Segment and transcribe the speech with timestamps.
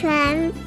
[0.00, 0.59] 全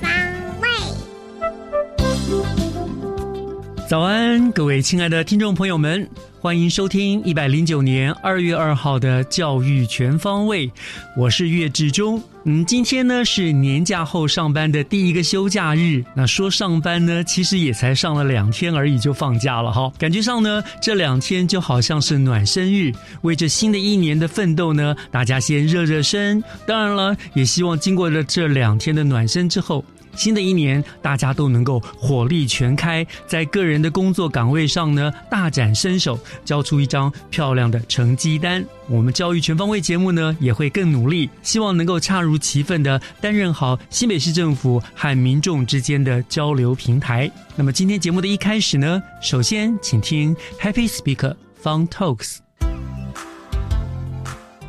[3.86, 10.72] 早安，各位亲爱的听众朋友们，欢迎收听一百零九年二月二号的教育全方位，
[11.18, 12.22] 我是岳志忠。
[12.46, 16.04] 嗯，今天呢是年假后上班的第一个休假日。
[16.16, 19.92] 那说上班呢，其实也才上了两天而已就放假了哈。
[20.00, 26.42] 感觉上呢，这两天就好像是暖身日，为这新的一年的奋斗呢，大家先热热身。
[26.66, 29.84] 当然了，也希望经过了这两天的暖身之后。
[30.16, 38.64] 新的一年，大家都能够火力全开，在个人的工作岗位上呢大展身手，交出一张漂亮的成绩单。
[38.88, 47.32] 我们教育全方位节目呢也会更努力，希望能够恰如其分的担任好新北市政府和民众之间的交流平台。
[47.56, 52.38] 那么今天节目的一开始呢，首先请听 Happy Speaker Fun Talks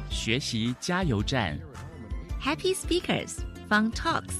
[0.08, 1.58] 学习加油站。
[2.42, 3.38] Happy Speakers
[3.68, 4.34] Fun Talks。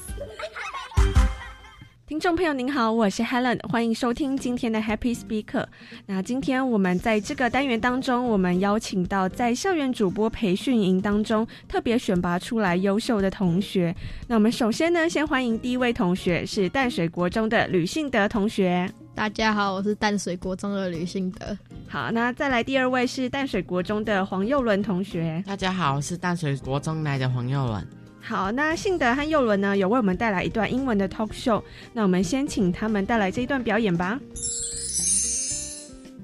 [2.07, 5.65] 听众朋友您好，我是 Helen，欢迎收听今天的 Happy Speaker。
[6.05, 13.95] 那今天我们在这个单元当中，我们邀请到在校园主播培训营当中特别选拔出来优秀的同学。
[14.27, 18.87] 那我们首先呢，先欢迎第一位同学是淡水国中的吕信德同学。
[19.15, 21.57] 大家好，我是淡水国中的吕信德。
[21.87, 25.43] 好，那再来第二位是淡水国中的黄佑伦同学。
[25.47, 27.87] 大家好，我是淡水国中来的黄佑伦。
[28.24, 31.62] 好，那信德和佑伦呢，有为我们带来一段英文的 talk show。
[31.92, 34.20] 那我们先请他们带来这一段表演吧。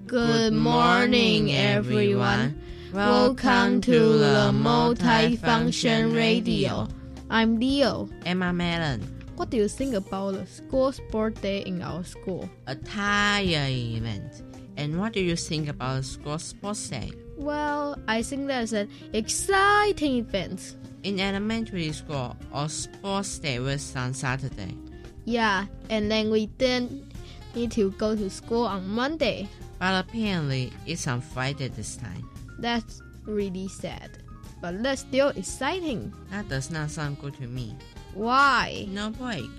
[0.06, 2.54] Good morning, everyone.
[2.92, 6.86] Welcome to the Multifunction Radio.
[7.28, 8.08] I'm Leo.
[8.24, 9.00] Emma Mellon,
[9.36, 12.48] What do you think about the school sport day in our school?
[12.66, 14.42] a tire event.
[14.76, 17.10] And what do you think about the school sports day?
[17.36, 20.76] Well, I think that's an exciting event.
[21.03, 24.77] In elementary school, our sports day was on Saturday.
[25.25, 27.11] Yeah, and then we didn't
[27.55, 29.47] need to go to school on Monday.
[29.79, 32.29] But apparently, it's on Friday this time.
[32.59, 34.19] That's really sad.
[34.61, 36.13] But that's still exciting.
[36.29, 37.75] That does not sound good to me.
[38.13, 38.85] Why?
[38.89, 39.49] No break.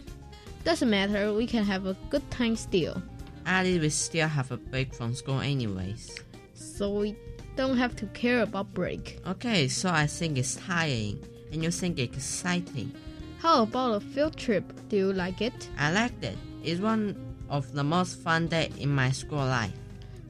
[0.62, 3.02] Doesn't matter, we can have a good time still.
[3.46, 6.20] At least we still have a break from school anyways.
[6.54, 7.16] So we
[7.56, 9.18] don't have to care about break.
[9.26, 11.18] Okay, so I think it's tiring.
[11.52, 12.92] And you think it's exciting.
[13.38, 14.64] How about a field trip?
[14.88, 15.68] Do you like it?
[15.78, 16.38] I liked it.
[16.64, 17.16] It's one
[17.50, 19.72] of the most fun days in my school life.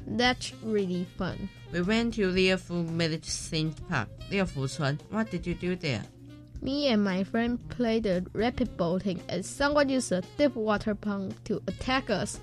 [0.07, 1.49] That's really fun.
[1.73, 6.03] We went to Liafu Village Theme Park, Liafu What did you do there?
[6.61, 11.43] Me and my friend played the rapid boating and someone used a deep water pump
[11.45, 12.41] to attack us.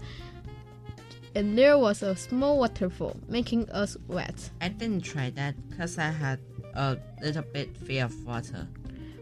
[1.35, 4.49] And there was a small waterfall making us wet.
[4.61, 6.39] I didn't try that because I had
[6.75, 8.67] a little bit fear of water.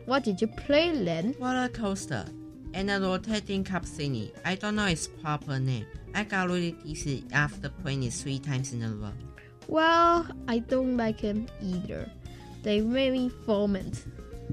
[0.06, 1.36] What did you play then?
[1.40, 2.26] Roller coaster
[2.74, 4.32] and a rotating cup thingy.
[4.46, 5.86] I don't know its proper name.
[6.14, 9.12] I got really dizzy after playing it three times in a row.
[9.68, 12.10] Well, I don't like them either.
[12.64, 14.04] They made me vomit.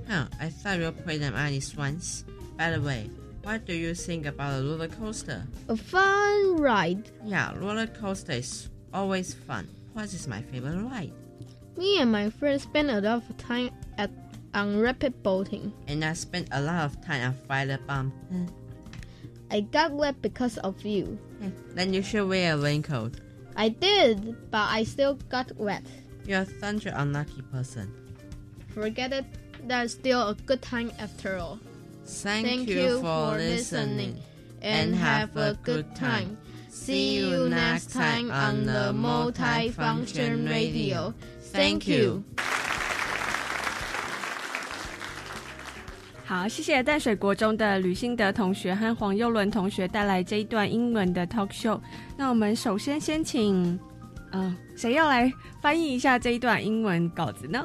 [0.08, 2.24] Huh, I thought you played them at least once.
[2.56, 3.10] By the way,
[3.42, 5.46] what do you think about a roller coaster?
[5.68, 7.10] A fun ride.
[7.24, 9.68] Yeah, roller coaster is always fun.
[9.92, 11.12] What is my favorite ride?
[11.76, 14.10] Me and my friends spent a lot of time at
[14.54, 15.72] on rapid boating.
[15.88, 18.12] And I spent a lot of time on fire bomb.
[19.50, 21.18] I got wet because of you.
[21.74, 23.20] then you should wear a raincoat.
[23.56, 25.82] I did, but I still got wet.
[26.26, 27.92] You're such an unlucky person.
[28.68, 29.24] Forget it.
[29.66, 31.58] That's still a good time after all.
[32.04, 34.20] Thank you for listening
[34.60, 36.38] and have a good time.
[36.74, 41.14] See you next time on the Multifunction Radio.
[41.52, 42.24] Thank you.
[46.24, 51.80] 好，谢谢淡水国中的吕新德同学和黄佑伦同学带来这一段英文的 talk show。
[52.16, 53.78] 那我们首先先请，
[54.32, 55.32] 嗯、谁要来
[55.62, 57.64] 翻译一下这一段英文稿子呢？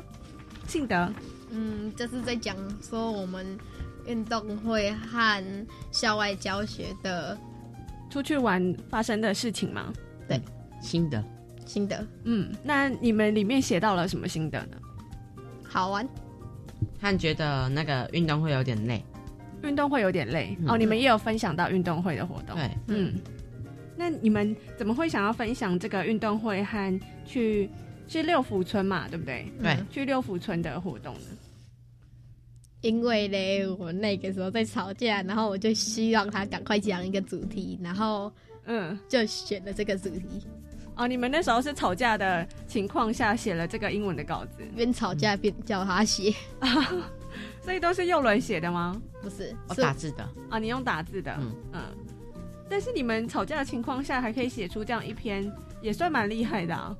[0.68, 1.12] 信德。
[1.50, 3.58] 嗯，这是在讲说我们
[4.06, 5.44] 运动会和
[5.92, 7.36] 校外教学的
[8.10, 9.94] 出去玩发生的事情吗？
[10.28, 10.40] 对，
[10.82, 11.24] 心得
[11.66, 14.78] 心得，嗯，那你们里面写到了什么心得呢？
[15.64, 16.08] 好玩。
[17.02, 19.04] 和觉得那个运动会有点累，
[19.64, 22.56] 运动会有点累、嗯哦，你们也有分享到运动会的活动。
[22.56, 23.14] 对，嗯，
[23.96, 27.70] 那你们怎么会想要分享这个运动会和去
[28.08, 29.46] 是六福村嘛，对不对？
[29.62, 31.20] 对嗯去六福村的活动呢？
[32.82, 38.32] 因为嘞，我那个时候在吵架，然后我就希望他赶快讲一个主题，然后
[38.66, 40.48] 嗯，就选了这个主题。
[40.96, 46.34] 哦，你们那时候是吵架的情况下写了这个英文的稿子，边吵架边叫他写，
[47.64, 49.02] 所以都是右轮写的吗？
[49.22, 51.56] 不是我是打字的，啊，你用打字的，嗯。
[51.74, 51.82] 嗯。
[52.70, 55.52] 但是你们吵架的情况下还可以写出这样一篇，
[55.82, 56.96] 也算蛮厉害的啊。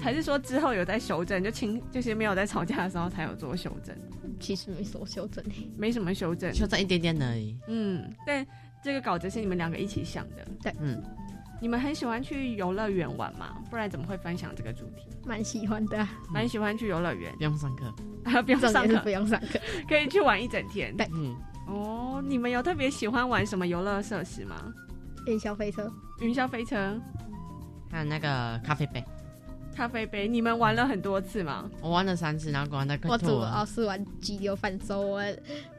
[0.00, 3.94] 还是说之后有在修正，就轻就是没有在吵架的时候才有做修正，
[4.38, 5.44] 其实没什么修正。
[5.76, 6.52] 没什么修正。
[6.54, 7.56] 修正一点点而已。
[7.68, 8.46] 嗯，但
[8.82, 10.46] 这个稿子是你们两个一起想的。
[10.62, 11.02] 对嗯，
[11.60, 13.56] 你们很喜欢去游乐园玩吗？
[13.70, 15.08] 不然怎么会分享这个主题？
[15.26, 17.92] 蛮喜欢的啊，蛮喜欢去游乐园不， 用上课。
[18.42, 19.58] 不用上课不，用上课。
[19.88, 20.96] 可以去玩一整天。
[20.96, 21.36] 对嗯，
[21.66, 24.56] 哦，你们有特别喜欢玩什么游乐设施吗？
[25.26, 26.98] 云霄飞车，云霄飞车、
[27.90, 29.04] 还有那个咖啡杯，
[29.78, 31.70] 咖啡杯，你们玩了很多次吗？
[31.80, 33.84] 我玩了三次，然后玩到快我主要是。
[33.84, 35.22] 玩激流反手，我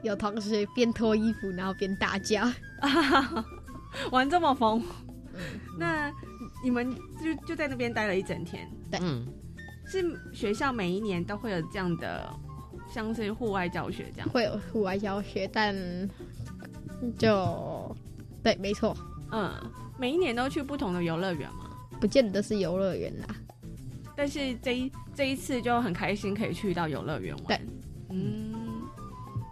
[0.03, 2.49] 有同学边脱衣服然后边打架。
[4.09, 4.81] 玩这么疯？
[5.77, 6.09] 那
[6.63, 9.27] 你们就就在那边待了一整天，嗯，
[9.85, 12.33] 是学校每一年都会有这样的，
[12.89, 14.29] 像是户外教学这样。
[14.29, 15.75] 会有户外教学，但
[17.17, 17.93] 就
[18.41, 18.95] 对，没错，
[19.33, 19.53] 嗯，
[19.99, 21.69] 每一年都去不同的游乐园嘛。
[21.99, 23.27] 不见得是游乐园啦。
[24.19, 27.45] 但是这一这一次就很开心可以去到游乐园玩。
[27.47, 27.61] 对，
[28.09, 28.53] 嗯，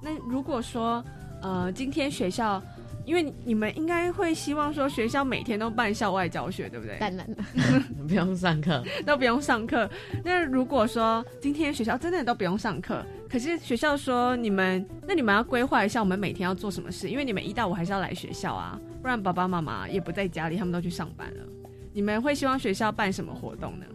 [0.03, 1.01] 那如果说
[1.41, 2.61] 呃今天学校，
[3.05, 6.97] 因为你们应该会希望说学校每天都办校外教学，对不对？
[6.99, 7.37] 当然了，
[8.05, 8.83] 不用上课。
[9.05, 9.89] 都不用上课。
[10.21, 21.45] 那如果说今天学校真的都不用上课，可是学校说你们，那你们要规划一下我们每天要做什么事，因为你们一到五还是要来学校啊，不然爸爸妈妈也不在家里，他们都去上班了。
[21.93, 23.85] 你们会希望学校办什么活动呢？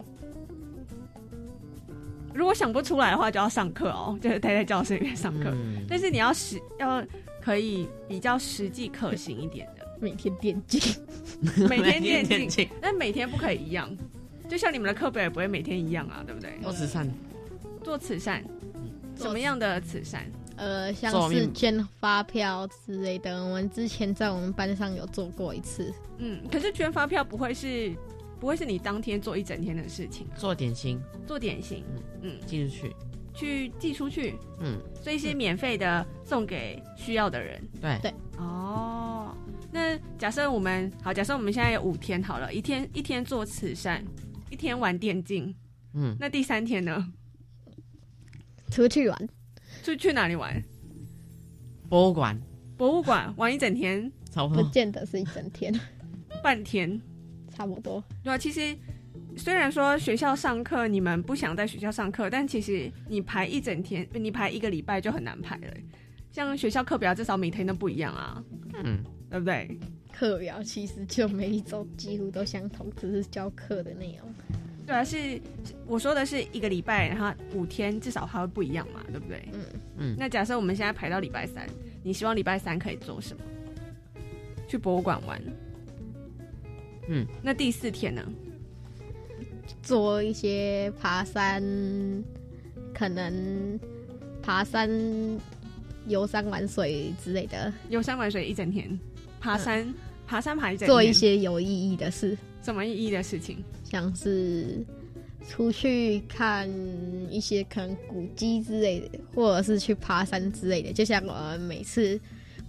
[2.33, 5.49] 如果想不出来的话，就要上课哦，就是待在教室里面上课。
[5.51, 7.05] 嗯，但是你要实要
[7.41, 10.81] 可以比较实际可行一点的，每天电竞，
[11.69, 13.89] 每天电竞，但每天不可以一样。
[14.49, 16.57] 就像你们的课本也不会每天一样啊，对不对？
[16.61, 17.09] 做慈善，
[17.83, 18.43] 做慈善，
[19.15, 20.25] 什么样的慈善？
[20.55, 25.91] 呃，像是捐发票之类的，我们之前在我们班上有做过一次。
[26.19, 27.91] 嗯，可是捐发票不会是
[28.43, 30.99] 不会是你当天做一整天的事情啊，做点心。
[31.25, 31.81] 做点心，
[32.21, 32.93] 嗯，寄出去。
[33.33, 37.63] 去寄出去，嗯，所以是免费的送给需要的人。
[37.79, 37.97] 对。
[38.01, 38.13] 对。
[38.37, 39.33] 哦，
[39.71, 44.03] 那假设我们好，假设我们现在有五天好了，一天一天做慈善，
[44.49, 45.55] 一天玩电竞，
[45.93, 47.13] 嗯，那第三天呢？
[48.69, 49.29] 出去玩，
[49.83, 50.61] 去去哪里玩？
[51.87, 52.37] 博物馆。
[52.75, 54.69] 博物馆玩一整天，不差不多。
[54.69, 55.73] 见得是一整天，
[56.43, 57.01] 半天。
[57.53, 58.03] 差不多。
[58.23, 58.75] 对啊，其实
[59.37, 65.73] 虽然说学校上课你们不想在学校上课，但其实你排一整天，你排一个礼拜就很难排了。
[66.31, 68.43] 像学校课表至少每天都不一样啊，
[68.83, 69.77] 嗯，对不对？
[70.11, 74.33] 课表其实就每一周几乎都相同，只是教课的内容。
[74.85, 75.17] 对啊，是
[75.63, 79.47] 是我说的是一个礼拜，然后五天至少它会不一样嘛，对不对？
[79.53, 79.65] 嗯
[79.97, 81.67] 嗯那假设我们现在排到礼拜三，
[82.03, 83.43] 你希望礼拜三可以做什么？
[84.67, 85.41] 去博物馆玩。
[87.07, 88.23] 嗯，那第四天呢？
[89.81, 91.61] 做一些爬山，
[92.93, 93.79] 可能
[94.41, 94.89] 爬山、
[96.07, 98.97] 游山玩水之类的，游山玩水一整天，
[99.39, 99.93] 爬山、
[100.27, 103.57] 爬山爬一整天，做一些有意义的事，什么意义的事情？
[103.83, 104.85] 像是
[105.47, 106.69] 出去看
[107.29, 110.91] 一些可能古迹之类的，或者是去爬山之类的。
[110.91, 112.19] 就像我们每次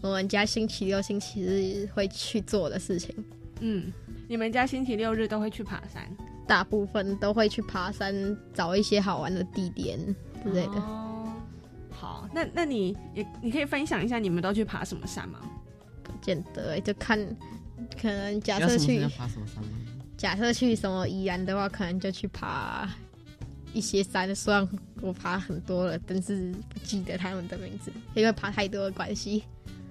[0.00, 3.14] 我们家星期六、星期日会去做的事情，
[3.61, 3.93] 嗯，
[4.28, 6.09] 你们家星期六日都会去爬山
[6.47, 9.99] 大部分都会去爬山，找一些好玩的地点
[10.43, 10.75] 之类的。
[10.75, 11.11] 哦
[11.90, 15.40] 好，那那你也你可以分享一下你们都去爬什么山吗？
[16.02, 17.19] 不见得，就看
[18.00, 19.71] 可能假设去爬什么山吗？
[20.16, 22.88] 假设去什么宜兰的话，可能就去爬
[23.73, 24.69] 一些山，虽然
[25.00, 29.45] 我爬很多了，但是不记得他们的名字，因为爬太多的关系。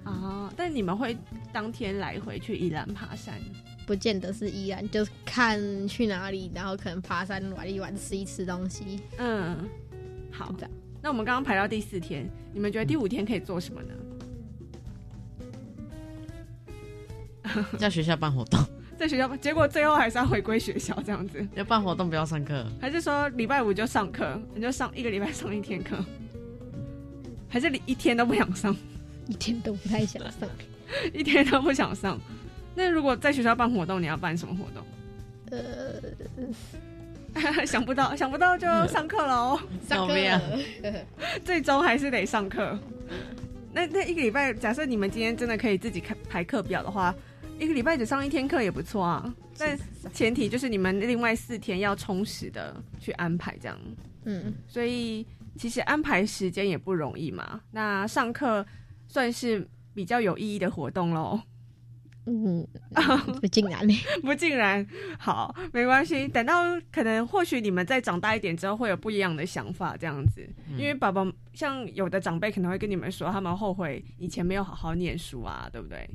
[0.04, 1.16] 啊，但你们会
[1.52, 3.40] 当天来回去宜兰爬山？
[3.86, 9.00] 不见得是依然，就是看去哪里，然后可能爬山玩一玩，吃一吃东西。
[9.18, 9.68] 嗯，
[10.30, 10.68] 好的。
[11.02, 13.94] 那我们刚刚排到第四天，你们觉得第五天可以做什么呢？
[17.78, 18.58] 在学校办活动，
[18.98, 26.02] 在学校，结果最后还是要回归学校这样子，要办活动不要上课，还是说礼拜五就上课，你就上一个礼拜上一天课，
[27.48, 28.74] 还是你一天都不想上，
[29.28, 30.48] 一天都不太想上。
[31.12, 32.20] 一天都不想上？
[32.74, 34.84] 那如果在学校办活动，你要办什么活动？
[37.34, 39.58] 呃， 想不到，想不到就上课喽。
[39.88, 40.40] 上课怎么样
[41.44, 42.78] 最终还是得上课。
[43.72, 47.14] 那那一个礼拜，假设你们今天真的可以自己开排课表的话，
[47.58, 49.34] 一个礼拜只上一天课也不错啊。
[49.58, 49.78] 但
[50.12, 53.78] 前提就是你们另外四天要充实的去安排，这样。
[54.24, 55.26] 嗯，所以
[55.56, 57.60] 其实安排时间也不容易嘛。
[57.70, 58.64] 那上课
[59.06, 61.40] 算是比较有意义的活动喽。
[62.26, 62.66] 嗯，
[63.40, 63.86] 不竟然？
[64.22, 64.86] 不尽然，
[65.18, 66.26] 好，没关系。
[66.26, 70.40] 等到可能或许你们再长大一点之后，会有不一样的想法，这样子。
[70.78, 76.08] 因为宝宝像有的长辈可能会跟你们说，他们后悔以前没有好好念书啊，对不对？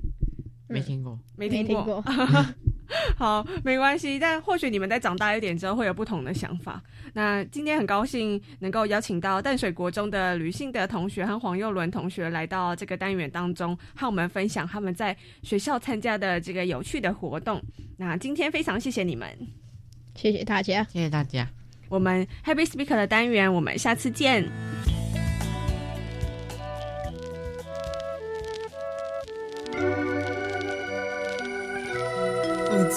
[0.70, 1.20] 没听过。
[1.36, 1.84] 没听过。
[1.84, 2.06] 过。
[3.16, 4.18] 好，没关系。
[4.18, 6.82] 但或许你们在长大一点之后会有不同的想法。
[7.14, 17.62] 那今天很高兴能够邀请到淡水国中的吕信德同学和黄佑伦同学来到这个单元当中，和我们分享他们在学校参加的这个有趣的活动。
[17.98, 19.30] 那今天非常谢谢你们，
[20.16, 20.84] 谢谢大家。
[20.86, 21.48] 谢谢大家。
[21.90, 24.99] 我们 Happy Speaker 的单元，我们下次见。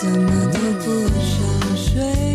[0.03, 0.89] 怎么都不
[1.21, 2.32] 想睡，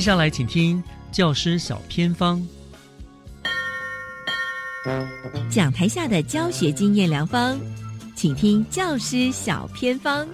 [0.00, 2.42] 接下来请听教师小偏方。
[5.50, 7.60] 讲台下的教学经验良方，
[8.16, 10.26] 请听教师小偏方。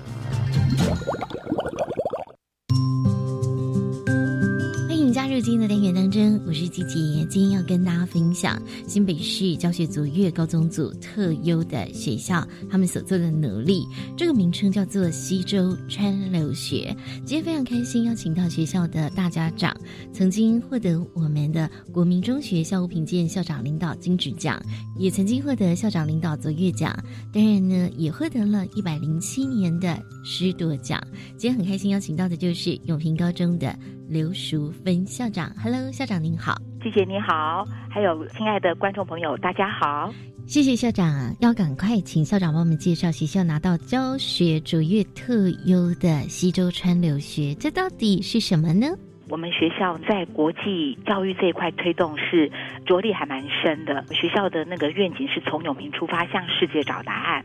[4.86, 7.24] 欢迎加入今天的单元当中，我是季杰。
[7.30, 13.86] 今天要跟大家分享新北市教学卓越高中组特优的学校，他们所做的努力。
[14.16, 16.94] 这个名称叫做西周川流学。
[17.24, 19.74] 今天非常开心，邀请到学校的大家长，
[20.12, 24.60] 曾经获得我们的国民中学校务评鉴校长领导金质奖，
[24.98, 26.94] 也曾经获得校长领导卓越奖，
[27.32, 31.00] 当然呢，也获得了一百零七年的师铎奖。
[31.38, 33.76] 今天很开心邀请到的就是永平高中的。
[34.08, 40.12] 刘淑芬校长，Hello，校长您好，季姐你好，还有亲爱的观众朋友，大家好，
[40.46, 48.86] 谢谢校长，要赶快请校长帮我们介绍学校拿到教学卓越特优的西周川留学，这到底是什么呢？
[49.28, 52.48] 我们学校在国际教育这一块推动是
[52.86, 57.44] 着力还蛮深的，学校的那个愿景是从永平出发，向世界找答案。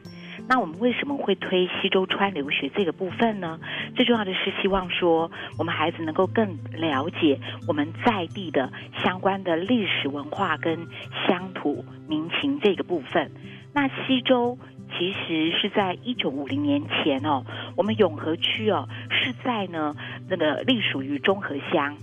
[0.52, 3.58] 那我们为什么会推西周川留学这个部分呢？
[3.96, 7.40] 最重要的是希望说，我们孩子能够更了解
[7.70, 8.70] 我们在地的
[9.02, 10.78] 相关的历史文化跟
[11.26, 13.32] 乡土民情这个部分。
[13.74, 14.58] 那西周
[14.90, 17.46] 其实是在一九五零年前哦，
[17.78, 19.96] 我们永和区哦是在呢
[20.28, 21.96] 那个隶属于中和乡。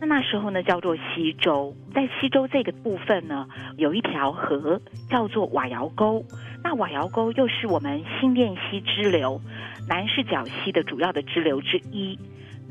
[0.00, 4.80] 那那时候呢，叫做西周，在西周这个部分呢，有一条河
[5.10, 6.24] 叫做瓦窑沟。
[6.64, 9.38] 那瓦窑沟又是我们新店溪支流
[9.86, 12.18] 南势角溪的主要的支流之一。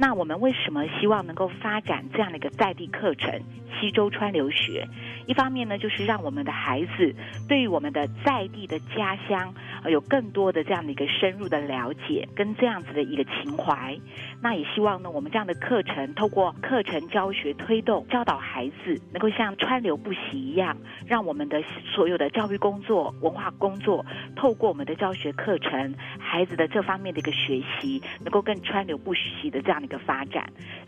[0.02, 3.38] 那我们为什么希望能够发展这样的一个在地课程——
[3.82, 4.88] 西周川流学？
[5.28, 7.14] 一方面呢，就是让我们的孩子
[7.50, 9.54] 对于我们的在地的家乡
[9.84, 14.00] 呃有更多的这样的一个深入的了解，跟这样子的一个情怀。
[14.42, 21.62] 那也希望呢，我们这样的课程透过课程教学推动，教导孩子能够像川流不息一样，让我们的
[21.94, 24.06] 所有的教育工作、文化工作，
[24.38, 30.46] 透过我们的教学课程，孩子的这方面的一个学习，能够更川流不息的这样的的发展。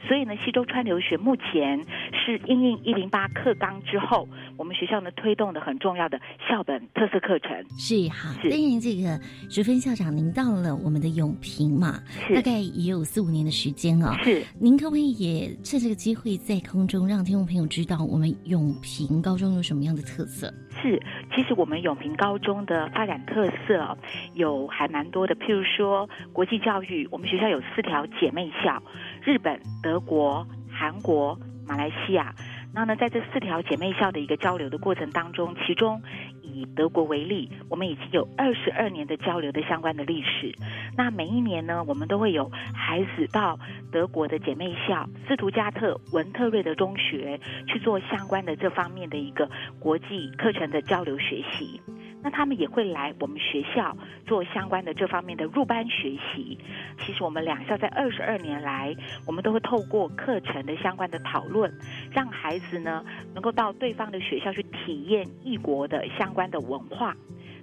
[0.08, 1.86] 所以呢，西周川流学目前
[2.24, 4.28] 是应应一零八课纲之后。
[4.58, 12.00] 我们学校呢推动的很重要的校本特色课程是好，当然这个淑芬校长，您到了我们的永平嘛，
[12.36, 14.14] 大概也有四五年的时间哦。
[14.24, 20.54] 是，您可不可以也趁这个机会在空中让听众朋友知道我们永平高中有什么样的特色？
[20.82, 21.02] 是，
[21.36, 23.98] 其实我们永平高中的发展特色
[24.36, 28.82] 有还蛮多的，譬如说国际教育，我们学校有四条姐妹校：
[29.24, 31.38] 日本、德国、韩国、
[31.72, 32.36] 马来西亚。
[32.74, 36.02] 那呢，在这四条姐妹校的一个交流的过程当中，其中
[36.42, 40.54] 以德国为例，我们已经有二十二年的交流的相关的历史。
[40.98, 43.58] 那每一年呢，我们都会有孩子到
[43.90, 51.80] 德国的姐妹校斯图加特文特瑞的中学去做相关的这方面的一个国际课程的交流学习。
[52.24, 56.58] 那他们也会来我们学校做相关的这方面的入班学习。
[57.00, 61.74] 其实我们两校在二十二年来，我们都会透过课程的相关的讨论，
[62.12, 63.04] 让孩子呢
[63.34, 67.16] 能够到对方的学校去体验异国的相关的文化，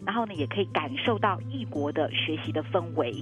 [0.04, 3.14] 然后呢也可以感受到异国的学习的氛围。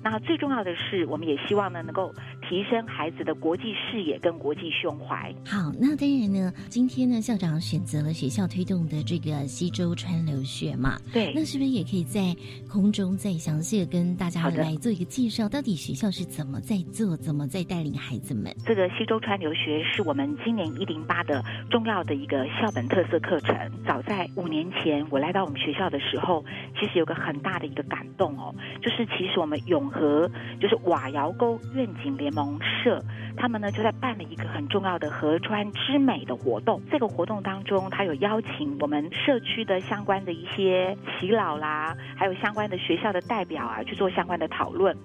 [0.00, 2.14] 那最重要的是，我们也希望呢，能够
[2.48, 5.32] 提升孩子的国际视野跟国际胸怀。
[5.44, 12.34] 好，那当然呢，今天呢，校长选择了学校推动的这个西周川留学嘛，对，那是不是也可以在
[12.70, 15.48] 空中再详细的跟大家来做一个介绍？
[15.48, 18.54] 到底学校是怎么在做，怎么在带领孩子们？
[18.64, 23.54] 这个西周川留学是我们今年一零八的重要的一个校本特色课程。
[23.86, 26.44] 早在五年前，我来到我们学校的时候，
[26.78, 30.30] 其实有个很大的一个感动哦，就是其实我们永和
[30.60, 33.02] 就是瓦窑沟愿景联盟农社，
[33.36, 36.80] 他们呢就在办了一个很重要的河川之美的活动。
[36.88, 44.96] 这个活动当中，他有邀请我们社区的相关的一些耆老啦，还有相关的学校的代表啊，去做相关的讨论。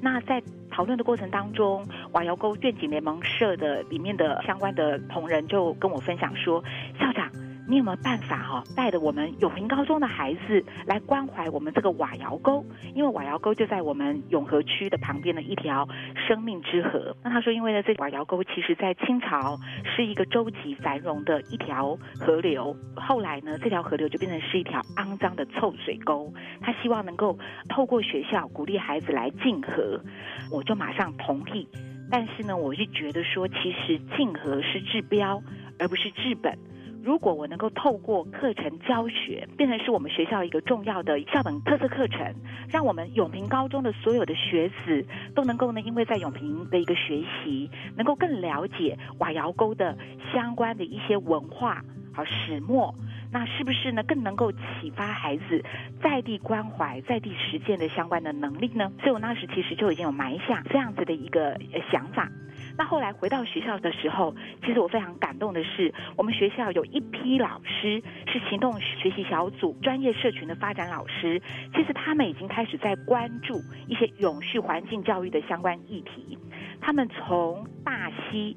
[0.00, 6.64] 那在讨论的过程当中，瓦窑沟愿景联盟社的里面的相关的同仁就跟我分享说，
[6.98, 7.47] 校长。
[7.68, 12.64] 你有没有办法哈，带着我们永平高中的孩子来关怀我们这个瓦窑沟？
[12.94, 15.86] 因为瓦窑沟就在我们永和区的旁边的一条
[16.26, 17.14] 生命之河。
[17.22, 26.32] 那他说，因为呢，这瓦窑沟其实在清朝是一个洲际繁荣的一条河流，后来呢，这条河流就变成是一条肮脏的臭水沟。
[26.62, 30.00] 他希望能够透过学校鼓励孩子来净河，
[30.50, 31.68] 我就马上同意。
[32.10, 35.42] 但是呢，我就觉得说，其实净河是治标，
[35.78, 36.58] 而不是治本。
[37.08, 42.34] 如果我能够透过课程教学，变成是我们学校一个重要的校本特色课程，
[42.70, 49.96] 让我们永平高中的所有的学子都能够呢，因为在永平的一个学习，能够更了解瓦窑沟的
[50.34, 52.94] 相关的一些文化和始末，
[53.32, 55.64] 那是不是呢更能够启发孩子
[56.02, 58.92] 在地关怀、在地实践的相关的能力呢？
[59.00, 61.58] 所以我那时其实就已经有埋下这样子的一个
[61.90, 62.28] 想法。
[62.78, 64.32] 那后来回到学校的时候，
[64.64, 71.42] 其实我非常感动的是，我们学校有一批老师是行动学习小组专业社群的发展老师，
[71.74, 76.38] 其实他们已经开始在关注一些永续环境教育的相关议题。
[76.80, 78.56] 他们从大溪。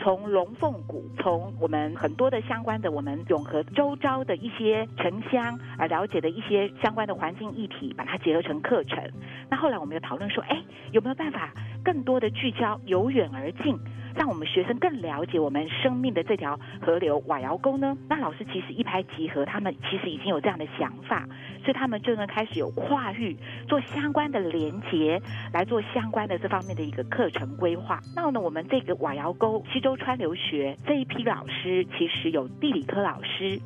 [0.00, 9.02] 从龙凤谷，从我们很多的相关的我们永和周遭的一些城乡啊了解的一些相关的环境议题，把它结合成课程。
[9.50, 11.52] 那后来我们又讨论说，哎，有没有办法
[11.84, 13.76] 更多的聚焦由远而近？
[14.14, 17.96] 让我们学生更了解我们生命的这条河流瓦窑沟呢？
[18.08, 21.26] 那老师其实一拍即合，他们其实已经有这样的想法，
[21.62, 25.20] 所以他们就能开始有跨域做相关的连结，
[25.52, 28.00] 来做相关的这方面的一个课程规划。
[28.14, 33.60] 那呢，我们这个瓦窑沟西周川留学这一批老师，其实有地理科老师、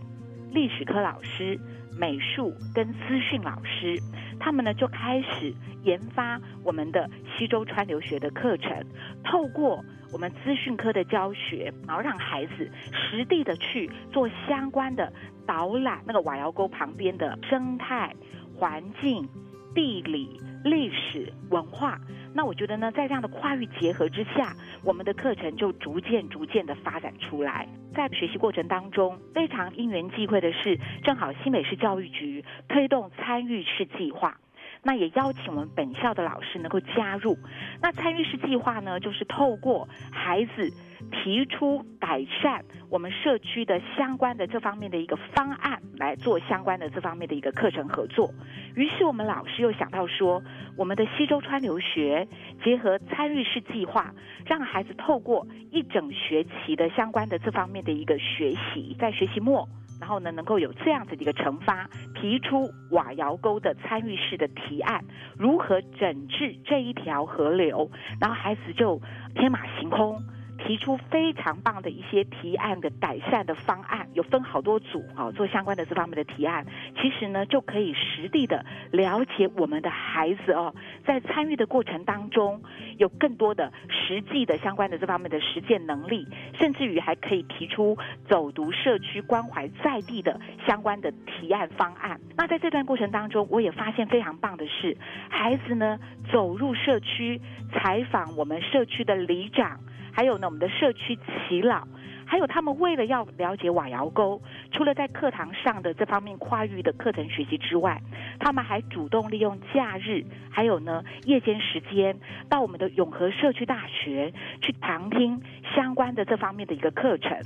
[0.53, 1.59] 历史科老师、
[1.99, 3.97] 美术跟资讯老师，
[4.43, 8.85] 他们呢就开始研发我们的西周川留学的课程，
[9.23, 9.85] 透过。
[10.13, 15.11] 我们资讯科的教学，然后让孩子实地的去做相关的
[15.47, 18.15] 导览，那个瓦窑沟旁边的生态
[18.55, 19.27] 环境、
[19.75, 21.99] 地理、历史文化。
[22.35, 27.69] 那我觉得呢，在这样的跨域结合之下，我们的课程就逐渐逐渐的发展出来。
[27.95, 34.37] 在学习过程当中，非常因缘际会的是，正好新北市教育局推动参与式计划。
[34.83, 37.39] 那也邀请我们本校的老师能够加入。
[37.81, 40.71] 那参与式计划呢，就是透过孩子
[41.11, 48.33] 提出改善我们社区的相关的这方面的一个方案，来做相关的这方面的一个课程合作。
[48.75, 50.43] 于是我们老师又想到说，
[50.77, 52.27] 我们的西周川留学
[52.65, 54.13] 结合参与式计划，
[54.47, 59.69] 让孩子透过一整学期的相关的这方面的一个学习，在学期末。
[60.03, 61.89] 然后呢，能够有这样子的一个惩罚，
[62.21, 65.01] 提出瓦窑沟的参与式的提案，
[65.39, 67.89] 如何整治这一条河流，
[68.21, 69.01] 然后孩子就
[69.37, 70.21] 天马行空。
[70.65, 76.65] 提出非常棒的一些提案的改善的方案，有分好多组啊，做相关的这方面的提案。
[76.97, 82.63] 其实呢，就可以实地的了解我们的孩子哦，在参与的过程当中，
[82.97, 86.27] 有更多的实际的相关的这方面的实践能力，
[86.59, 87.99] 甚至于还可以提出
[88.29, 92.21] 走读社区关怀在地的相关的提案方案。
[92.37, 94.97] 那在这段过程当中，我也发现非常棒的是，
[95.29, 95.99] 孩子呢
[96.31, 97.41] 走入社区
[97.73, 99.81] 采访我们社区的里长。
[100.13, 101.87] 还有呢，我们的社区耆老，
[102.27, 108.01] 还有他们为了要了解瓦窑沟，除了在课堂上的这方面跨域的课程学习之外，
[108.39, 115.41] 他们还主动利用假日，还有呢夜间时间，到我们的永和社区大学去旁听
[115.75, 117.37] 相关的这方面的一个课程。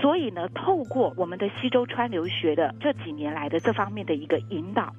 [0.00, 4.92] 所以呢，透过我们的西周川留学的这几年来的这方面的一个引导。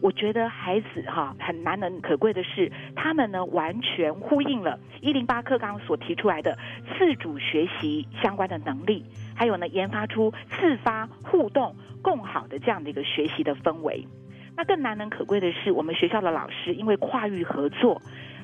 [0.00, 6.56] 我觉得孩子哈很难能可贵的是，他们呢完全呼应了一零八课纲所提出来的
[6.98, 9.04] 自主学习相关的能力，
[9.34, 14.06] 还有呢研发出自发互动共好的这样的一个学习的氛围。
[14.56, 18.00] 那更难能可贵的是，我们学校的老师因为跨域合作，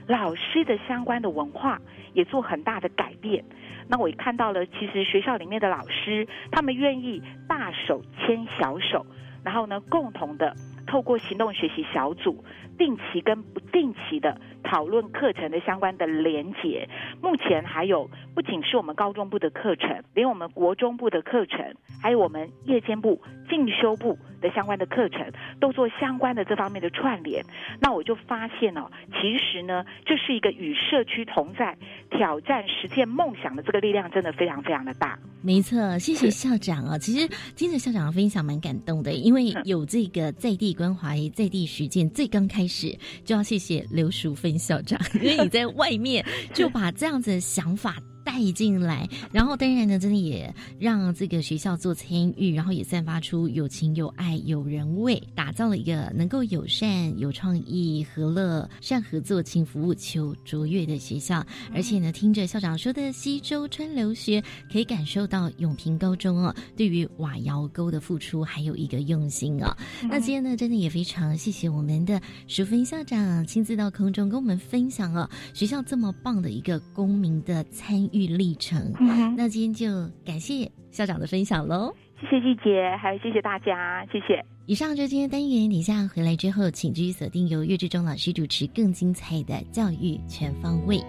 [0.07, 1.81] 老师的相关的文化
[2.13, 3.45] 也做很大的改变。
[3.89, 9.05] 那我也看到了，其实学校里面的老师他们愿意大手牵小手，
[9.45, 10.55] 然后呢共同的。
[10.93, 12.45] 透过行动学习小组，
[12.77, 16.89] 定期跟不定期的讨论课程的相关的连结。
[17.21, 21.59] 目前还有不仅是我们高中部的课程，连我们国中部的课程，
[22.01, 25.25] 还有我们夜间部、进修部的相关的课程，
[25.61, 27.45] 都做相关的这方面的串联。
[27.81, 31.77] 那我就发现哦，其实呢，这是一个与社区同在、
[32.11, 35.19] 挑战实现梦想的这个力量，真的非常非常的大。
[35.45, 36.97] 没错，谢谢校长啊！
[36.97, 47.97] 其实听着校长的分享蛮感动的，因为有这个在地关怀、在地实践，最刚开始就要谢谢刘淑芬校长，因为你在外面就把这样子的想法。
[48.33, 61.45] 带进来，然后当然呢，真的也让这个学校做参与，然后也散发出有情有爱、有人味，打造了一个能够友善、有创意、和乐、善合作、勤服务、求卓越的学校。
[61.75, 64.43] 而且呢，听着校长说的西周川留学，
[64.73, 69.77] 可以感受到永平高中哦对于瓦窑沟的付出，还有一个用心哦。
[70.09, 72.19] 那今天呢，真的也非常谢谢我们的
[72.49, 77.93] 淑芬校长亲自到空中跟我们分享哦，学校这么棒的一个公民的参。
[78.27, 78.93] 历程。
[79.37, 84.45] 那今天就感谢校长的分享喽，谢谢季姐，还有谢谢大家，谢谢。
[84.67, 91.03] 以上就今天单元，等下回来之后，请继续锁定由岳志忠老师主持更精彩的教育全方位。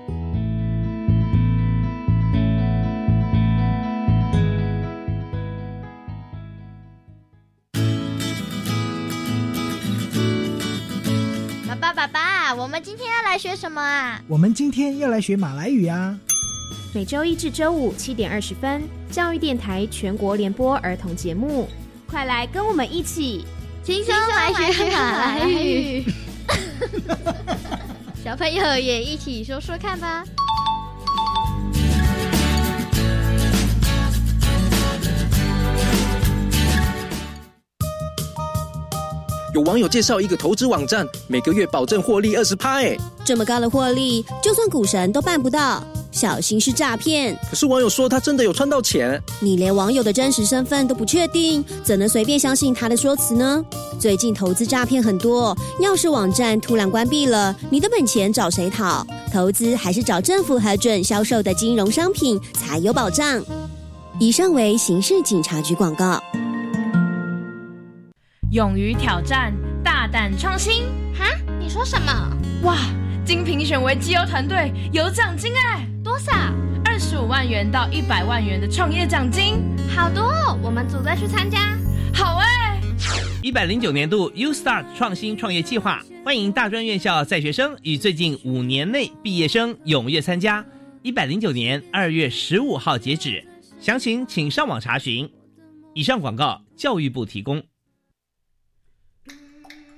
[11.69, 14.19] 爸爸，爸爸，我们今天要来学什么啊？
[14.27, 16.17] 我们今天要来学马来语啊。
[16.95, 21.67] 每周一至周五七点二十分，教育电台全国联播儿童节目，
[22.07, 23.43] 快来跟我们一起
[23.83, 26.05] 轻松来学马来语。
[28.23, 30.23] 小朋友也一起说说看吧。
[39.55, 47.37] 有网友介绍一个投资网站，每个月保证获利二十趴，哎，这么高的获利，就算股神都办不到，小心是诈骗。
[47.49, 53.61] 可是网友说他真的有赚到钱，你连网友的真实身份都不确定，怎能随便相信他的说辞呢？
[53.99, 59.05] 最近投资诈骗很多，要是网站突然关闭了，你的本钱找谁讨？
[59.31, 63.43] 投资还是找政府核准销售的金融商品才有保障。
[64.19, 66.21] 以上为刑事警察局广告。
[68.51, 69.51] 勇于挑战，
[69.83, 70.83] 大胆创新。
[71.17, 71.25] 哈？
[71.59, 72.11] 你说什么？
[72.63, 72.77] 哇！
[73.25, 75.87] 精评选为绩优团队，有奖金哎！
[76.03, 76.33] 多少？
[76.83, 79.61] 二十五万元到一百万元的创业奖金，
[79.95, 80.59] 好多哦！
[80.61, 81.77] 我们组队去参加。
[82.13, 82.81] 好哎！
[83.41, 90.65] 一百零九年度 U Start 创新创业计划，欢迎大专院校在学生与最近五年内毕业生踊跃参加。
[91.03, 93.41] 一百零九年二月十五号截止，
[93.79, 95.31] 详情请上网查询。
[95.93, 97.63] 以上广告，教育部提供。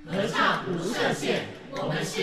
[0.06, 2.22] 合唱无设限，我们是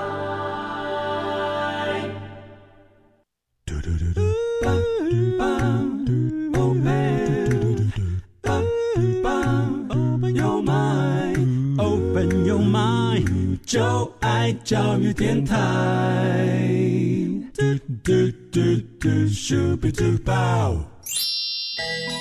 [13.71, 15.55] 就爱教育电台。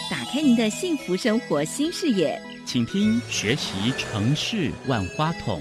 [0.08, 5.60] 打开您的幸福生活新视野，请听学习城市万花筒。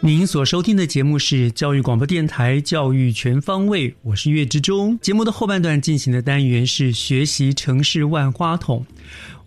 [0.00, 4.98] 您所收听的节目是教育广播电台《教育全方位》，我是岳志忠。
[5.00, 8.86] 节目的后半段进行的单元是学习城市万花筒。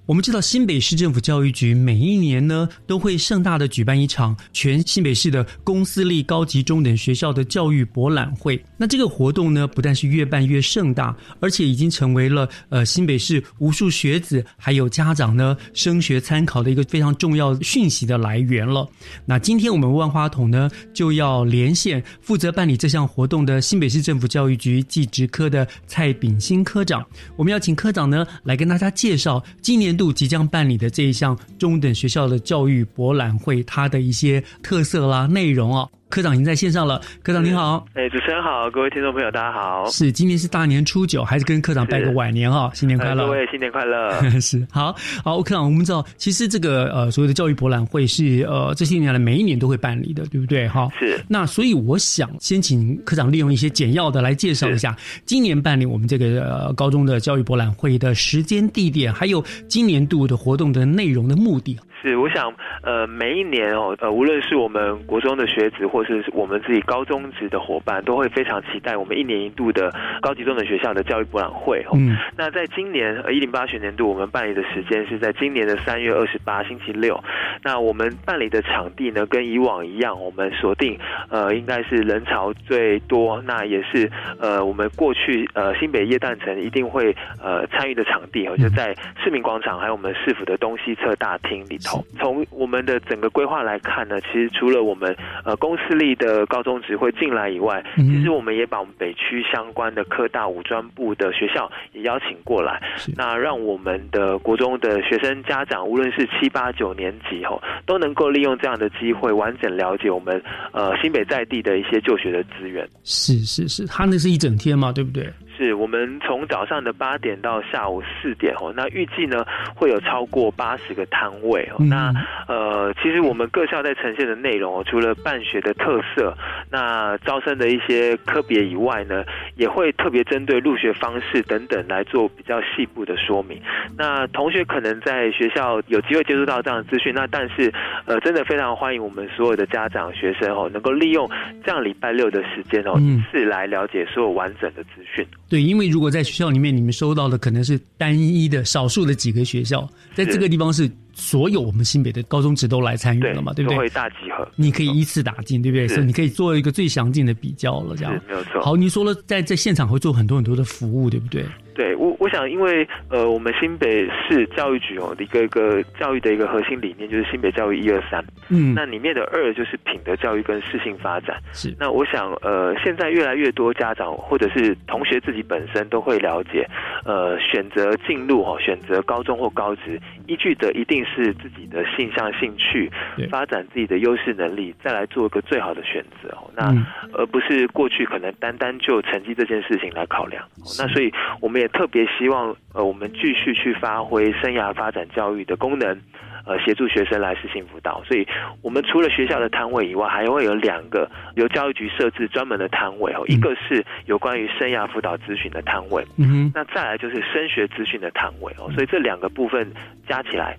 [0.08, 8.64] 我们知道新北市政府教育局每一年呢都会盛大的举办一场全新北市的公私立高级中等学校的教育博览会。
[8.78, 18.88] 那这个活动呢不但是越办越盛大，而且已经成为了呃新北市无数学子还有家长呢升学参考的一个非常重要讯息的来源了。
[19.26, 27.04] 那今天我们万花筒呢就要连线负责办理这项活动的新北市政府教育局技职科的蔡炳新科长，
[27.36, 29.95] 我们要请科长呢来跟大家介绍今年。
[29.96, 35.88] 度即将办理的这一项中等学校的教育博览会，它的一些特色啦、内容啊。
[36.16, 39.86] 科长已经在线上了，科长您好，哎，主持人好，各位听众朋友大家好。
[39.88, 42.72] 是，今天是大年初九，还是跟科长拜个晚年啊？
[42.74, 44.10] 新年快乐，各位新年快乐。
[44.40, 50.66] 是，好好，科长，我们知道，其实这个呃所谓的教育博览会是呃这些年来每一年都会办理的，对不对？
[50.70, 51.20] 哈，是。
[51.28, 61.78] 那所以我想先请科长利用一些简要的来介绍一下今年办理我们这个呃高中的教育博览会的时间、地点，还有今年度的活动的内容的目的。
[62.02, 62.54] 是，我想
[62.84, 71.86] 呃每一年哦呃无论是我们国中的学子，或是我们自己高中职的伙伴，都会非常期待我们一年一度的高级中等学校的教育博览会。
[71.94, 77.20] 嗯，那在今年呃一零八学年度，我们办理的时间是在今年的三月二十八星期六。
[77.64, 92.04] 那我们办理的场地呢，跟以往一样，我们锁定呃应该是人潮最多，那也是呃我们过去呃新北夜诞城一定会呃参与的场地哦，就在市民广场还有我们市府的东西侧大厅里头。
[92.20, 102.82] 从我们的整个规划来看呢，其实除了我们呃公司立的高中职会进来以外，其实我们也把我们北区相关的科大五专部的学校也邀请过来，
[103.16, 112.88] 那让我们的国中的学生家长，无论是七八九年级吼，都能够利用这样的机会，完整了解我们呃新北在地的一些就学的资源。
[113.04, 115.32] 是是是，他那是一整天嘛，对不对？
[115.58, 121.78] 是我们从早上的八点到下午四点哦，那预计呢会有超过八十个摊位哦。
[121.80, 122.14] 那
[122.48, 126.36] 呃，其实我们各校在呈现的内容哦，除了办学的特色，
[126.70, 129.24] 那招生的一些科别以外呢，
[129.56, 133.62] 也会特别针对入学方式等等来做比较细部的说明。
[133.98, 137.74] 那同学可能在学校有机会接触到这样的资讯，那但是
[138.06, 141.30] 呃，真的非常欢迎我们所有的家长学生哦，能够利用
[141.64, 145.26] 这样礼拜六的时间哦，一次来了解所有完整的资讯。
[145.48, 153.78] 对，因为如果在学校里面，你们收到的可能是单一的、少数的几个学校，在这个地方是所有我们新北的高中职都来参与了嘛，对不对？
[153.78, 155.88] 会大集合，你可以依次打进，对不对？
[155.88, 158.62] 所以你可以做一个最详尽的比较了，这样没有错。
[158.62, 161.44] 好，你说了，在在现场会做很多很多的服务，对不对？
[161.74, 171.36] 对我，我想，因为呃，我们新北市教育局哦的一个一个教育的一个核心理念就是新北教育一二三，嗯，那里面的二就是品德教育跟适性发展。
[171.52, 176.66] 是，那我想，呃，现在越来越多家长或者是同学自己本身都会了解，
[177.04, 182.92] 呃，选择进入哦，选择高中或高职，依据的一定是自己的性向、兴趣，
[183.30, 186.50] 发展自己的优势能力，再来做一个最好的选择哦。
[186.56, 186.74] 那
[187.14, 190.44] 而不是过去可能单单就成绩这件事情来考量。
[190.80, 191.70] 那所以我们也。
[191.76, 196.00] 特别希望呃，我们继续去发挥生涯发展教育的功能，
[196.46, 198.02] 呃，协助学生来实行辅导。
[198.06, 198.26] 所以，
[198.62, 203.26] 我们除了学校的摊位以外，还会有两个由教育局设置专门的摊位哦。
[203.28, 208.72] 一个是有关于生涯辅导咨询的摊位，嗯那再来就是升学资讯的摊位哦。
[208.74, 209.70] 所以这两个部分
[210.08, 210.56] 加起来。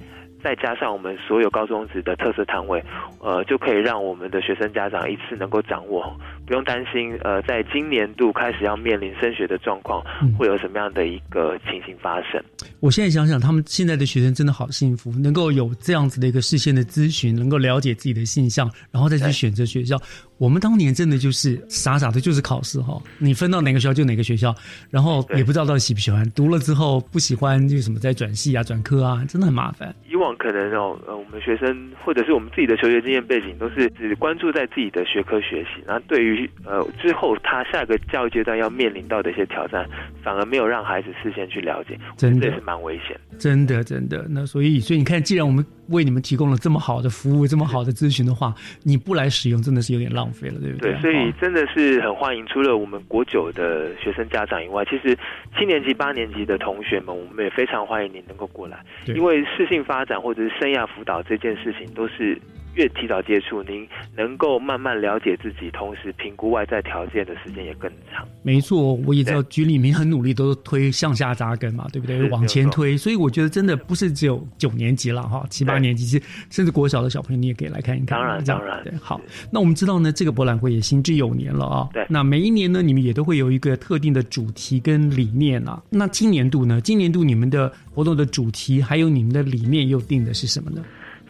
[0.46, 2.80] 再加上我们所有高中职的特色摊位，
[3.20, 10.02] 呃，就可以让我们的学生家长一次能够掌握，不用担心，呃，在今年度开始要面临升学的状况，
[10.38, 12.42] 会有什么样的一个情形发生？
[12.80, 20.00] 我现在想想，他们现在的学生真的好幸福，能够有这样子的一个事先的咨询，能够了解自己的性向，然后再去选择学校。
[20.38, 24.54] 我们当年真的就是傻傻的，就是考试哈，你分到哪个学校就哪个学校，
[24.90, 29.94] 然后也不知道到底喜不喜欢，读了之后不喜欢就什么再转系啊、转科啊，真的很麻烦。
[30.10, 39.88] 以往可能哦，呃，我们学生或者是我们自己的求学经验背景，都是只关注在自己的学科学习，然后对于呃之后他下一个教育阶段要面临到的一些挑战，
[40.22, 43.18] 反而没有让孩子事先去了解，真的是蛮危险。
[43.38, 44.26] 真的，真的。
[44.30, 50.92] 那所以，所以你看，既然我们为你们提供了这么好的服务、这么好的咨询的话，你不来使用，真的是有点浪费了，对不对？
[50.92, 52.44] 对，所以真的是很欢迎。
[52.46, 55.16] 除了我们国九的学生家长以外，其实
[55.58, 62.40] 七年级、八年级的同学们，我们也非常欢迎您能够过来，因为适性发展或者是生涯辅导这件事情，都是。
[62.76, 63.86] 越提早接触，您
[64.16, 68.26] 能够慢慢了解自己，同时评估外在条件的时间也更长。
[68.42, 72.28] 没错，我也知道局里面很努力，都推向下扎根嘛，对不对？
[72.28, 78.18] 往前推，所以我觉得真的不是只有九年级了哈，七八年级，其实甚至国小的小朋友你也可以来看一看。
[78.18, 78.92] 当然，当然，对。
[79.00, 81.88] 好，那我们知道呢，这个博览会也行之有年了啊。
[81.92, 82.06] 对。
[82.08, 85.82] 那每一年呢，你们也都会有一个特定的主题跟理念啊。
[85.88, 86.80] 那今年度呢？
[86.80, 90.82] 今年度你们的活动的主题还有你们的理念又定的是什么呢？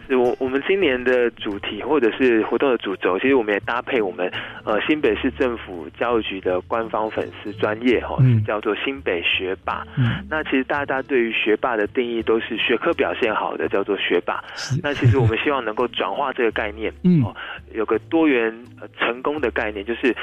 [0.08, 4.30] 是我我们今年的主题或者是活动的主轴，其实我们也搭配我们
[4.64, 8.16] 呃新北市政府教育局的官方粉丝专业哈，
[8.46, 9.86] 叫做新北学霸。
[9.96, 14.42] 嗯，那其实大家对于学霸的定义都是学科表现好的叫做学霸。
[14.82, 17.22] 那其实我们希望能够转化这个概念，嗯，
[17.72, 18.52] 有个多元
[18.98, 20.14] 成功的概念，就是。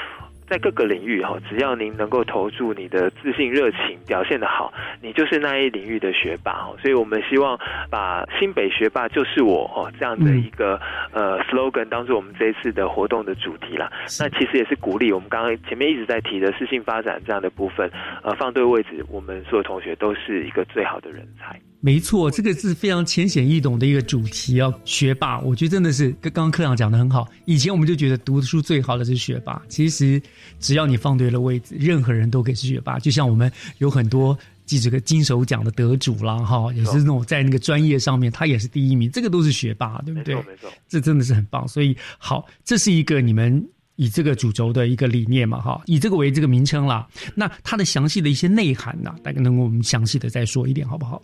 [0.49, 6.73] 在各个领域哈，只要您能够投注你的自信、热情，表现的好，你就是那一领域的学霸哈。
[6.81, 7.57] 所以我们希望
[7.89, 10.79] 把新北学霸就是我哦这样的一个
[11.11, 13.91] 呃 slogan 当做我们这一次的活动的主题啦。
[14.19, 17.89] 那其实也是鼓励我们刚刚前面一直在提的自信发展这样的部分，
[18.23, 21.59] 呃，放对位置，我们所有同学都是一个最好的人才。
[21.85, 24.73] 没错，这个是非常浅显易懂的一个主题哦。
[24.85, 27.27] 学霸，我觉得真的是跟刚刚科长讲的很好。
[27.43, 30.21] 以前我们就觉得读书最好的是学霸，其实
[30.61, 32.97] 只要你放对了位置，任何人都可以是学霸。
[32.99, 40.35] 就像我们有很多记这个金手奖的得主啦，哈，也是那种在那个专业上面他也是第一名，这个都是学霸，对不对？
[40.35, 41.67] 没错，没错，这真的是很棒。
[41.67, 43.61] 所以好，这是一个你们
[43.97, 47.05] 以这个主轴的一个理念嘛，哈，以这个为这个名称啦。
[47.35, 51.21] 那它的详细的一些内涵呢，大概能够我们详细的再说一点，好不好？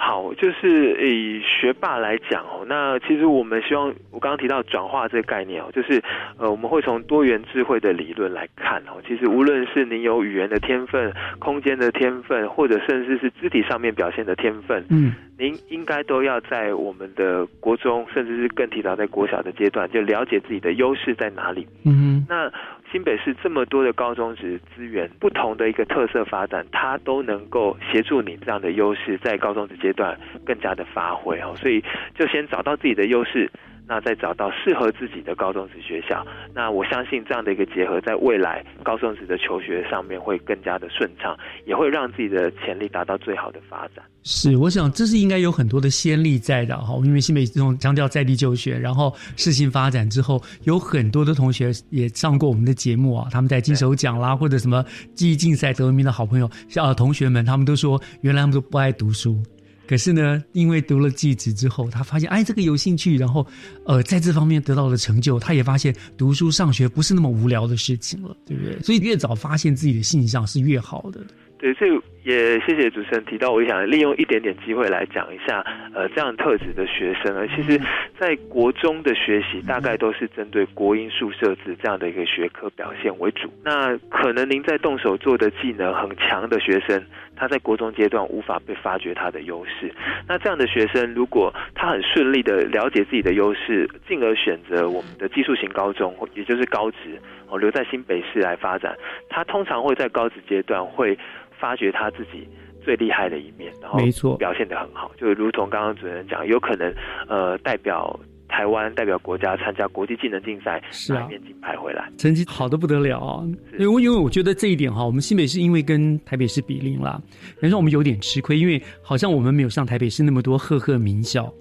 [0.00, 6.00] 好，就是以学霸来讲哦，那其实我们希望，我刚刚提到转化这个概念哦，就是
[6.38, 21.66] 呃，我们会从多元智慧的理论来看哦，其实无论是您有语言的天分、空间的天分，或者甚至是肢体上面表现的天分，嗯，您应该都要在我们的国中，甚至是更提早在国小的阶段，就了解自己的优势在哪里。
[21.84, 22.50] 嗯，那。
[22.90, 31.54] 新北市这么多的高中职资源，不同的一个特色发展，它都能够协助你这样的优势在高中职阶段更加的发挥哦。
[31.56, 31.84] 所以
[32.14, 33.50] 就先找到自己的优势。
[33.88, 36.22] 那再找到适合自己的高中职学校，
[36.54, 41.34] 那我相信这样的一个结合，在未来高中职的求学上面会更加的顺畅，
[41.64, 44.04] 也会让自己的潜力达到最好的发展。
[44.24, 54.84] 是，我想这是应该有很多的先例在的哈，因为新北这种强调在地就学，然后试行发展之后，有很多的同学也上过我们的节目啊，他们在金手奖啦或者什么
[55.14, 59.42] 记忆竞赛得名的好朋友，像同学们，他们都说原来他们都不爱读书。
[59.88, 63.46] 可是呢，因为读了记子之后，他发现哎，这个有兴趣，然后，
[63.86, 68.78] 呃，在这方面得到了成就，他也发现读书上学不是那么无聊的事情了，对不对？
[68.82, 71.20] 所以越早发现自己的性向是越好的。
[71.58, 71.86] 对，这
[72.22, 77.80] 也谢谢主持人提到，我想利用一点点机会来讲一下，呃，这样特质的学生呢，其实，
[78.18, 83.52] 在国中的学习大概都是针对国音数设置这样的一个学科表现为主。
[83.64, 87.02] 那可能您在动手做的技能很强的学生，
[87.34, 89.92] 他在国中阶段无法被发掘他的优势。
[90.28, 98.96] 那这样的学生，如果他很顺利的了解自己的优势，进而选择我们的技术型高中，也就是高职，哦，留在新北市来发展，
[99.28, 101.18] 他通常会在高职阶段会。
[101.58, 102.46] 发掘他自己
[102.82, 106.92] 最厉害的一面，然后没错表现的很好，就如同刚刚主持人讲，有可能
[107.28, 113.44] 呃代表台湾代表国家参加国际技能竞赛，拿一面金牌回来，成绩好的不得了啊！
[113.78, 117.20] 因为因为我觉得这一点哈，我们新北市因为跟台北市比邻啦，
[117.60, 121.52] 等于说我们有点吃亏，因为好像我们没有像台北市那么多赫赫名校。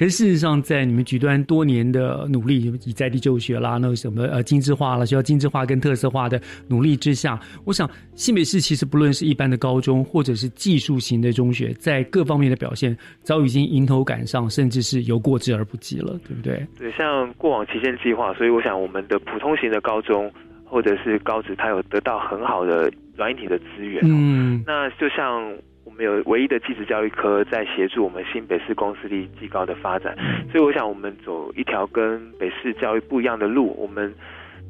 [0.00, 16.66] 可是事实上，在你们局端多年的努力，以在地就学啦，那什么呃精致化了，需要精致化跟特色化的努力之下，我想新北市其实不论是一般的高中，或者是技术型的中学，在各方面的表现，早已经迎头赶上，甚至是有过之而不及了，对不对？
[16.78, 20.32] 对，像过往旗舰计划，所以我想我们的普通型的高中
[20.64, 24.00] 或者是高职，它有得到很好的软体的资源。
[24.02, 25.54] 嗯，那就像。
[25.84, 30.16] 我们有唯一的技职教育科在协助我们新北市公司力技高的发展，
[30.50, 34.14] 所以我想我们走一条跟北市教育不一样的路，我们。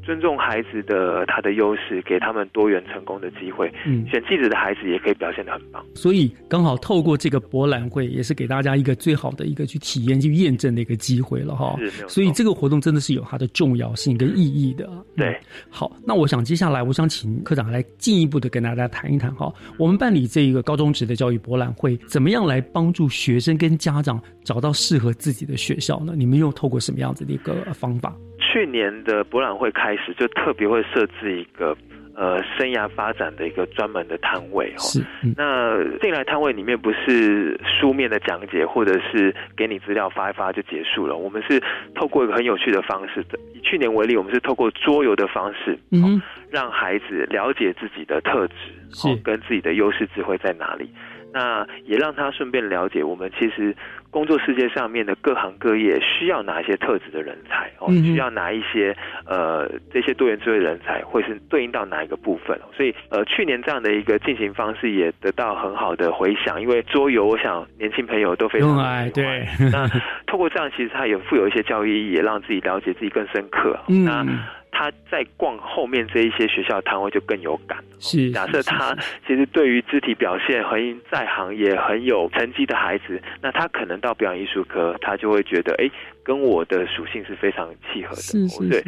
[0.02, 3.72] 尊重孩子的他的优势，给他们多元成功的机会。
[3.86, 5.84] 嗯，选记者的孩子也可以表现的很棒。
[5.94, 11.76] 所以刚好透过这个博览会，也是给大家一个最好的一个去体验、去验证的一个机会了哈。
[11.78, 14.88] 是，所以这个活动真的是有它的重要性跟意义的。
[15.16, 15.38] 对，
[15.68, 26.14] 好，那我想接下来我想请科长来进一步的跟大家谈一谈哈，我们办理这一个高中职的教育博览会，怎么样来帮助学生跟家长找到适合自己的学校呢？
[26.16, 28.16] 你们又透过什么样子的一个方法？
[28.50, 31.76] 去年的博览会开始，就特别会设置一个
[32.16, 34.78] 呃生涯发展的一个专门的摊位哈。
[34.78, 35.04] 是。
[35.36, 41.16] 那进来摊位里面不是书面的讲解，或者是给你资料发一发就结束了。
[41.16, 41.62] 我们是
[41.94, 43.24] 透过一个很有趣的方式，
[43.54, 46.20] 以去年为例，我们是透过桌游的方式，嗯，
[46.50, 48.54] 让孩子了解自己的特质，
[48.92, 50.90] 是跟自己的优势智慧在哪里。
[51.32, 53.72] 那也让他顺便了解，我们其实
[54.10, 62.58] 工作世界上面的各行各业需要哪一些特质的人才哦，需要哪一些呃这些多元智慧人才会是对应到哪一个部分？
[62.76, 69.08] 所以呃去年这样的一个进行方式也得到很好的回响，因为桌游我想年轻朋友都非常爱。
[69.10, 69.88] 对，那
[70.26, 73.78] 透过这样，其实它也富有一些教育意义，也让自己了解自己更深刻。
[73.86, 74.26] 那。
[74.72, 77.76] 他在逛后面这一些学校摊位就更有感。
[77.98, 78.96] 是，假设他
[79.26, 85.90] 其实对于肢体表现很在行，也很有成绩的孩子，那他可能到表演艺术科，他就会觉得，哎，
[86.24, 88.16] 跟我的属性是非常契合的。
[88.16, 88.68] 是是。
[88.68, 88.82] 对，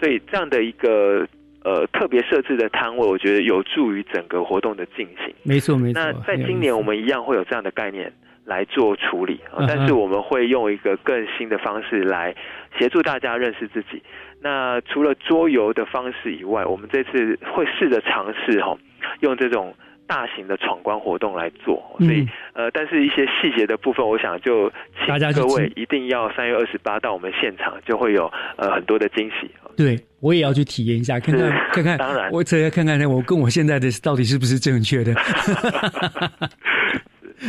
[0.00, 1.26] 所以这样的一个
[1.64, 5.34] 呃特别设置的摊位，我觉得有助于整个活动的进行。
[5.42, 6.00] 没错没错。
[6.00, 8.12] 那在今年我们一样会有这样的概念
[8.44, 12.34] 来做处理，但是我们会用一个更新的方式来
[12.78, 14.02] 协助大家认识自己。
[14.40, 18.76] 那除了桌游的方式以外，我们这次会试着尝试哈，
[19.20, 19.74] 用这种
[20.06, 21.82] 大型的闯关活动来做。
[21.98, 24.70] 所以呃，但是一些细节的部分，我想就
[25.04, 29.50] 请各位一定要三月二十八到我们现场，就会有呃很多的惊喜。
[29.76, 35.12] 对我也要去体验一下，看看看看，当然，我再看看呢，我跟我现在的到底是不是正确的。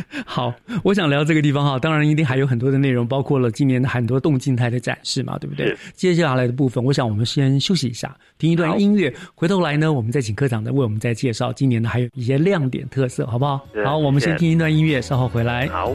[0.26, 5.76] 好，我想聊这个地方哈，当然一定还有很多的内容，包括了今年的很多动静态的展示嘛，对不对？
[5.94, 13.66] 接下来的部分，我想我们先休息一下，听一段音乐，回头来呢，我们再请科长呢为我们再介绍今年的还有一些亮点特色，好不好？
[13.84, 15.68] 好，我们先听一段音乐，稍后回来。
[15.68, 15.94] 好。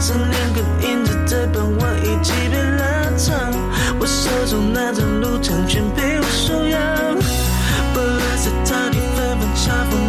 [0.00, 3.52] 思念跟影子在傍晚一起被拉长，
[3.98, 6.78] 我手中那张入场券被我收养，
[7.94, 8.00] 不
[8.36, 10.03] 是他离分分差不。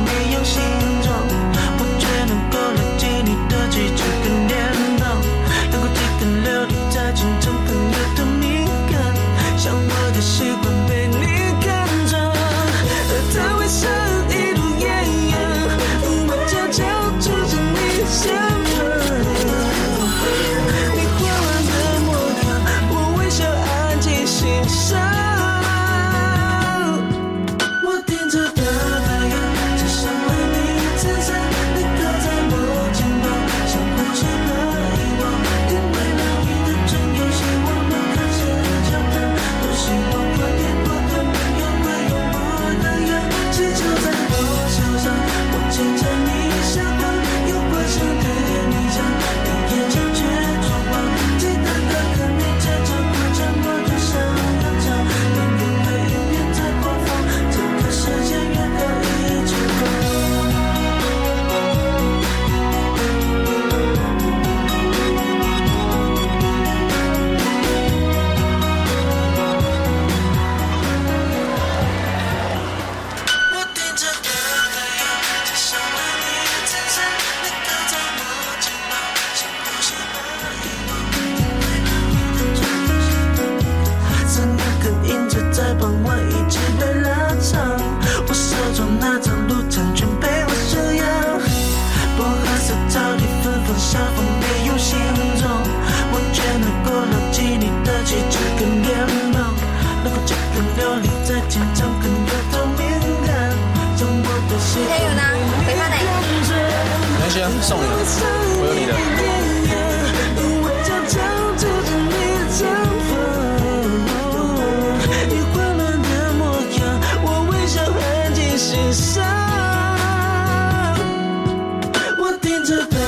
[122.67, 123.04] Angel.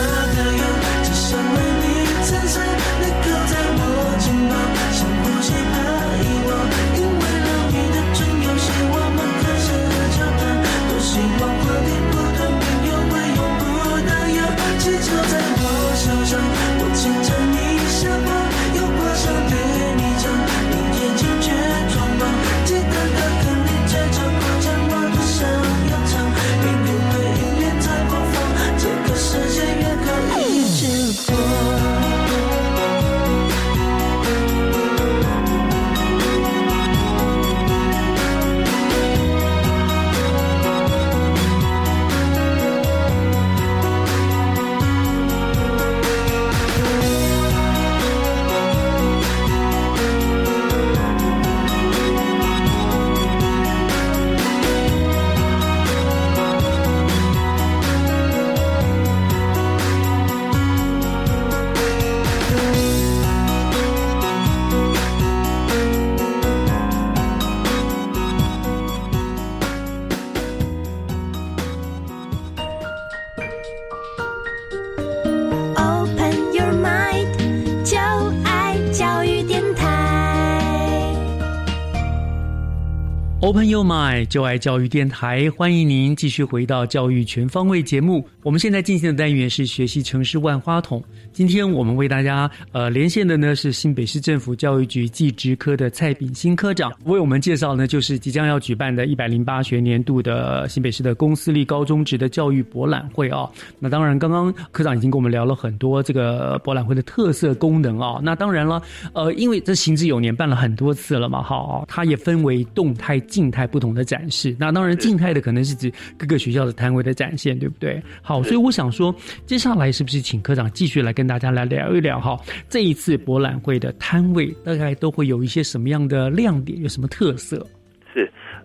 [83.47, 88.27] Open Your Mind，就爱教育电台，欢迎您继续回到教育全方位节目。
[88.43, 91.01] 我们现在进行的单元是学习城市万花筒。
[91.31, 103.49] 今天我们为大家呃连线的呢是新北市政府教育局技职科的蔡炳新科长，为我们介绍呢就是即将要举办的一百零八学年度的新北市的公私立高中职的教育博览会啊。
[103.79, 108.19] 那当然，刚刚科长已经跟我们聊了很多这个博览会的特色功能啊。
[108.21, 108.81] 那当然了，
[109.13, 113.17] 呃，因为这行之有年，办了很多次了嘛，哈，它也分为动态、
[113.51, 114.55] 态不同的展示。
[114.59, 118.01] 那当然，静态的可能是指各个学校的摊位的展现，对不对？
[118.23, 119.15] 好，所以我想说，
[119.45, 122.35] 接下来是不是请科长继续来跟大家来聊一聊哈？
[122.67, 127.65] 这一次博览会的摊位大概都会有一些什么样的亮点，有什么特色？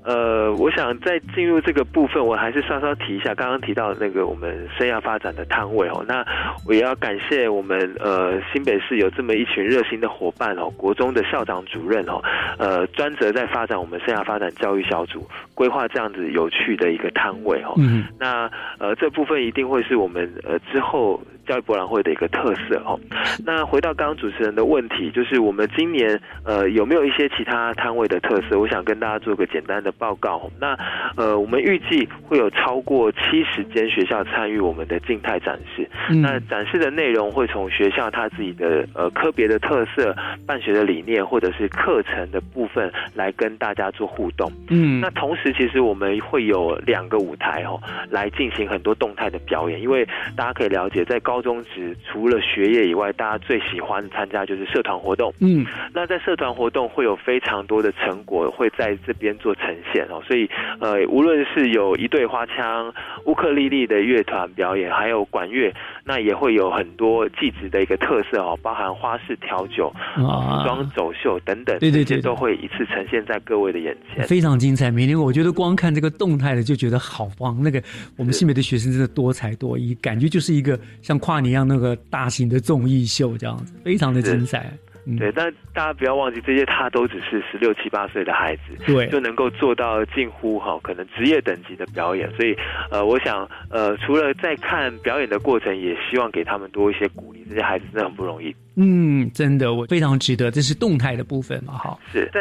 [0.05, 6.05] 是，呃，我想在进入这个部分，我还是稍稍提一下刚刚提到的那个我们生涯发展的摊位哦。
[6.07, 6.25] 那
[6.67, 12.21] 我也要感谢我们呃新北市有这么一群热心的伙伴哦，国中的校长主任哦，
[12.59, 17.75] 呃，专责在发展我们生涯发展教育小组，规划这样子有趣的一个摊位哦。
[17.79, 21.21] 嗯，那呃这部分一定会是我们呃之后。
[21.47, 22.99] 教育博览会的一个特色哦。
[23.45, 28.59] 那回到刚刚主持人的问题，就是我们今年呃有没有一些其他摊位的特色？
[28.59, 30.51] 我想跟大家做个简单的报告。
[30.61, 30.77] 那
[31.17, 35.89] 呃，我们预计会有超过七十间学校参与我们的静态展示。
[36.11, 40.15] 嗯那展示的内容会从学校它自己的呃科别的特色、
[40.47, 44.51] 办学的理念，或者是课程的部分来跟大家做互动。
[44.69, 47.81] 嗯那同时，其实我们会有两个舞台哦，
[48.11, 49.81] 来进行很多动态的表演。
[49.81, 50.05] 因为
[50.37, 55.33] 大家可以了解，在高中职除了学业以外，大家最喜欢参加就是社团活动。
[55.41, 55.65] 嗯，
[55.95, 62.93] 那在社团活动会有非常多的成果会在这边做呈现哦，所以呃，无论是有一对花腔、
[63.27, 65.73] 乌克丽丽的乐团表演，还有管乐，
[66.05, 74.27] 那也会有很多技职的一个特色哦，包含花式调酒、啊服装走秀等等，对对对都会一次呈现在各位的眼前。
[74.27, 74.91] 非常精彩。
[74.91, 77.57] 明年我觉得光看这个动态的就觉得好棒。
[77.63, 77.83] 那个
[78.17, 84.71] 我们新北的学生真的多才多艺，感觉就是一个像跨年一样那个大型的综艺秀这样子，非常的精彩。
[85.05, 92.31] 嗯对，但大家不要忘记，这些他都只是十六七八岁的孩子，对就能够做到近乎哈可能职业等级的表演。
[92.37, 92.57] 所以，
[92.89, 97.45] 呃，我想，呃，除了在看表演的过程，也希望给他们多一些鼓励。
[97.49, 98.55] 这些孩子真的很不容易。
[98.77, 100.51] 嗯，真的，我非常值得。
[100.51, 101.99] 这是动态的部分嘛，哈。
[102.13, 102.41] 是在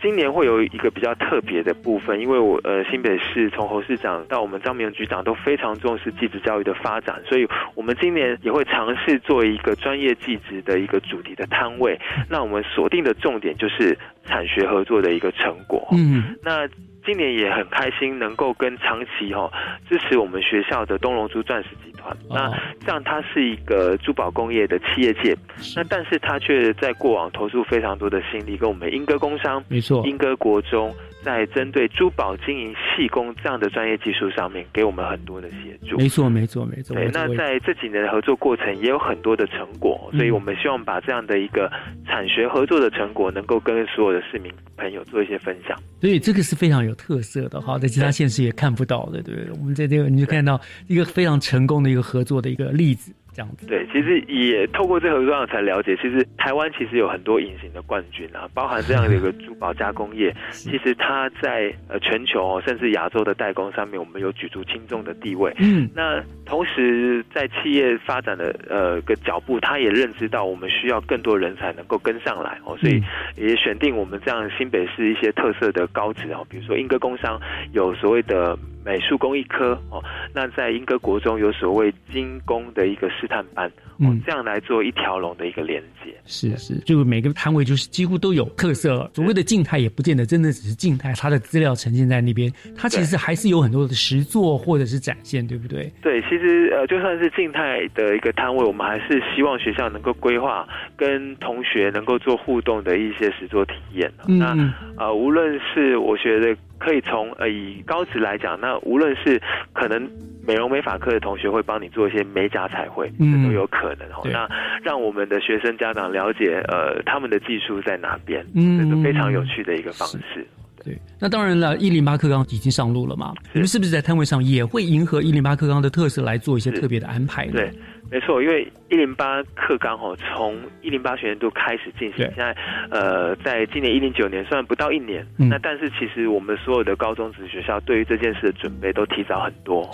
[0.00, 11.98] 今年会有一个比较特别的部分，因为我呃新北市从侯市长到我们张明局长都非常重视技职教育的发展，所以我们今年也会尝试做一个专业技职的一个主题的摊位。
[12.28, 15.86] 那我们锁定的重点就是产学合作的一个成果。
[15.92, 16.66] 嗯，那
[17.08, 19.52] 今年也很开心，能够跟长期哈、哦、
[19.88, 22.14] 支持我们学校的东龙珠钻石集团。
[22.28, 25.34] 那这样它是一个珠宝工业的企业界，
[25.74, 30.94] 那但是它却在过往投入非常多的心力，跟我们英歌工商、没错，英歌国中。
[31.20, 35.98] 在针对珠宝经营、细工这样的专业技术上面，给我们很多的协助。
[35.98, 36.94] 没错，没错，没错。
[36.94, 41.70] 对，那在这几年的合作过程，也有很多的成果，嗯所以我们希望把这样的一个
[42.06, 45.76] 产学合作的成果，能够跟所有的市民朋友做一些分享。
[46.00, 49.50] 所以这个是非常有特色的哈，在其他县市也看不到的，对不对？
[49.58, 53.12] 我们在这个你就看到一个非常成功的一个合作的一个例子。
[53.38, 53.68] 这样子。
[53.68, 65.54] 对，其实也透过这合作才了解，其实台湾其实有很多隐形的冠军啊，包含这样的一个珠宝加工业， 其实它在呃全球甚至亚洲的代工上面，我们有举足轻重的地位。
[65.60, 73.00] 嗯，那同时在企业发展的呃个脚步，他也认知到我们需要更多人才能够跟上来哦，所以
[73.36, 77.40] 也选定我们这样新北市一些特色的高职哦，比如说英歌工商
[77.72, 78.58] 有所谓的。
[78.88, 86.14] 美术工艺科哦，那在英歌国中有所谓精工的一个试探班，嗯，这样来做一条龙的一个连接。
[86.24, 89.10] 是是，就每个摊位就是几乎都有特色。
[89.12, 95.92] 所谓的静态也不见得真的只是静态，它的资料呈现在那边，它其实还是有很多的实作或者是展现，对不对？
[96.00, 100.66] 对，其实呃，就算是静态的一个摊位，我们还是希望学校能够规划
[100.96, 104.10] 跟同学能够做互动的一些实作体验。
[104.26, 104.56] 那
[104.96, 106.56] 呃，无论是我觉得。
[106.78, 109.40] 可以从呃以高职来讲，那无论是
[109.72, 110.08] 可能
[110.46, 114.22] 美容美发科的同学会帮你做一些美甲彩绘，这都有可能哦。
[114.24, 114.48] 那
[114.82, 120.46] 让我们的学生家长了解呃他们的技术在哪边，嗯这是非常有趣的一个方式。
[120.84, 127.52] 对，那当然了，一零八课纲已经上路了嘛，你们是不是在摊位上也会迎合一零八课纲的特色来做一些特别的安排呢？
[127.52, 127.72] 对。
[128.10, 132.56] 没错，因为一零八课纲哦，从一零八学年度开始进行，现在
[132.90, 139.92] 呃，在今年一零九年，虽然不到一年，那但是其实我们所有的高中职学校对于这件事的准备都提早很多哦。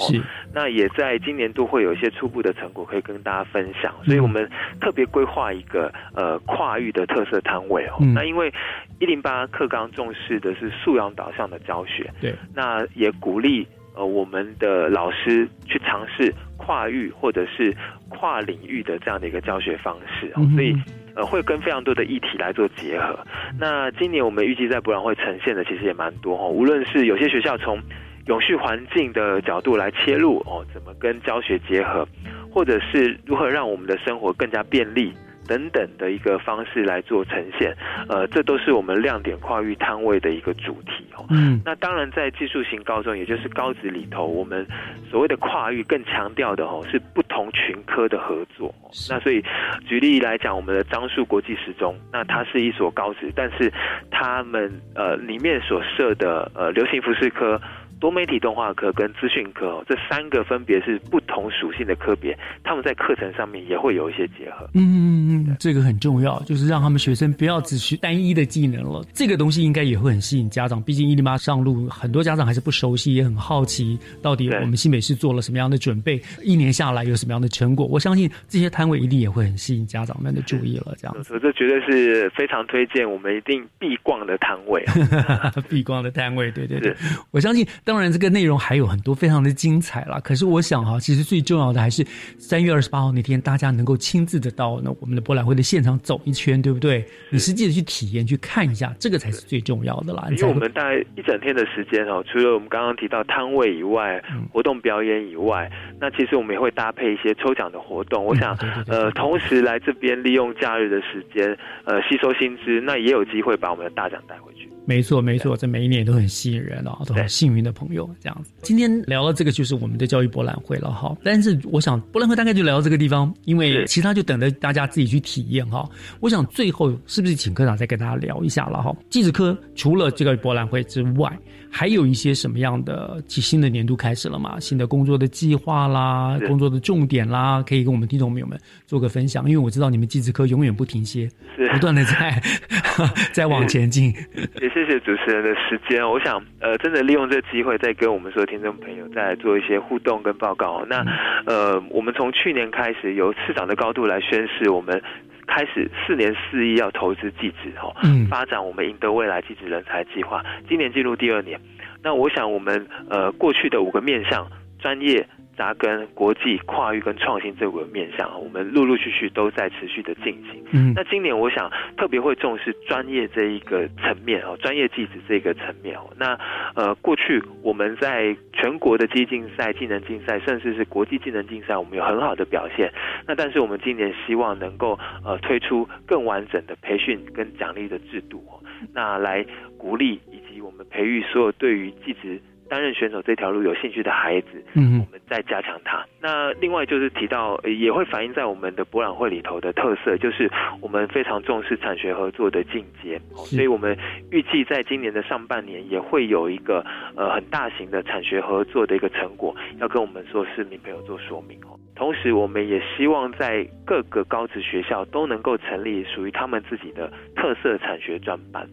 [0.53, 4.49] 那也在今年度会有一些初步的成果可以跟大家分享，所以我们
[4.81, 7.97] 特别规划一个呃跨域的特色摊位哦。
[8.15, 8.53] 那因为
[9.01, 13.67] 一零八课纲重视的是素养导向的教学，对，那也鼓励。
[13.95, 17.75] 呃，我们的老师去尝试跨域或者是
[18.09, 20.75] 跨领域的这样的一个教学方式，所以
[21.15, 23.19] 呃会跟非常多的议题来做结合。
[23.59, 27.81] 那今年我们预计在博览会呈现的其实也蛮多哈，无论是有些学校从
[28.27, 32.07] 永续环境的角度来切入哦，怎么跟教学结合，
[32.51, 35.13] 或者是如何让我们的生活更加便利。
[35.47, 37.77] 等等的一个方式来做呈现，
[38.09, 41.27] 呃，这都是我们亮点跨域摊位的一个主题哦。
[41.31, 44.67] 嗯，那当然在技术型高中，也就是高职里头，我们
[45.11, 48.75] 所谓的跨域更强调的哦是不同群科的合作。
[49.09, 49.43] 那所以
[49.87, 53.73] 举例来讲，我们的樟树国际十中，那它是一所高职，但是
[54.11, 57.61] 他们呃里面所设的呃流行服饰科。
[58.05, 64.69] 多媒体动画课跟资讯科这三个分别是不同属性的科别，他们在课程上面也会有一些结合。
[64.75, 69.03] 嗯嗯嗯，这个很重要，就是让他们学生不要只学单一的技能了。
[69.15, 77.87] 这个东西应该也会很吸引家长，毕竟一零八上路，很多家长还是不熟悉，也很好奇到底我们新北市做了什么样的准备，一年下来有什么样的成果。
[77.87, 80.95] 我相信这些摊位一定也会很吸引家长们的注意了。
[80.99, 84.85] 这样子，这绝对是非常推荐我们一定必逛的摊位，
[85.71, 86.51] 必逛的摊位。
[86.51, 86.95] 对对对，
[87.31, 87.94] 我相信当。
[87.95, 90.19] 当然，这个内容还有很多，非常的精彩啦。
[90.19, 92.05] 可是我想哈，其实最重要的还是
[92.39, 97.07] 三月二十八号那天，大家能够亲自的到那我们的博览会的现场走一圈，对不对？
[97.31, 100.27] 你实际的去体验、去看一下，这个才是最重要的啦。
[100.33, 104.21] 因为我们大概一整天的时间哦，除了我们刚刚提到摊位以外，
[104.53, 105.71] 活动表演以外，
[106.01, 108.25] 那其实我们也会搭配一些抽奖的活动。
[108.25, 114.64] 我想，呃，同时来这边利用假日的时间，呃，吸收薪资，那也有机会把我们的大奖带回去。
[114.87, 118.51] 没错，没错，这每一年都很吸引人啊，都很幸运的朋友这样子。
[118.63, 121.17] 今天聊了这个，就是我们的教育博览会了哈。
[121.25, 125.89] 但是我想，博览会大概就聊到这个地方，因为其他就等着大家自己去体验哈。
[126.21, 128.95] 我想最后是不是请科长再跟大家聊一下了哈？
[129.09, 131.33] 技术科除了这个博览会之外，
[131.77, 134.61] 还有一些什么样的新的年度开始了嘛？
[134.61, 138.57] 新的工作的计划啦，工作的重点啦，可以跟我们听众朋友们
[138.87, 139.45] 做个分享。
[139.51, 141.29] 因为我知道你们技术科永远不停歇，
[141.73, 142.41] 不断的在
[143.35, 144.15] 在往前进。
[144.63, 150.87] 也谢谢主持人的时间，我想呃，真的利用这个机会，再跟我们所有听众朋友再做一些互动跟报告。
[150.89, 151.05] 那
[151.45, 155.03] 呃，我们从去年开始，由市长的高度来宣示，我们
[155.47, 157.95] 开始四年四亿要投资技职哈，
[158.29, 160.45] 发展我们赢得未来技职人才计划。
[160.69, 161.61] 今年进入第二年，
[162.03, 164.47] 那我想我们呃过去的五个面向
[164.79, 165.27] 专业。
[165.57, 170.65] 扎根国际跨域跟创新这五个面向，我们陆陆续续都在持续的进行。
[170.73, 176.11] 嗯，那今年我想特别会重视专业这一个层面哦，专业技职这个层面哦。
[176.19, 176.39] 那
[176.75, 182.93] 呃，过去我们在全国的技竞赛、技能竞赛，甚至是国际技能竞赛，我们有很好的表现。
[183.27, 188.61] 那但是我们今年希望能够呃推出更完整的培训跟奖励的制度哦，
[188.93, 189.45] 那来
[189.79, 192.41] 鼓励以及我们培育所有对于技职。
[192.75, 196.05] 担任选手这条路有兴趣的孩子，嗯，我们再加强它。
[196.21, 200.51] 那另外就是提到，也会反映在我们的博览会里头的特色，就是
[200.81, 203.97] 我们非常重视产学合作的进阶，所以我们
[204.33, 211.79] 预计在今年的上半年也会有一个呃很大型的产学合作的一个成果，要跟我们说市民朋友做说明哦。
[211.95, 218.69] 同时，我们也希望在各个高职学校都能够成立属于他们自己的特色产学专班。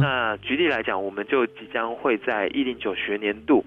[0.00, 3.64] 那举例来讲，我们就即将会在一零九学年度。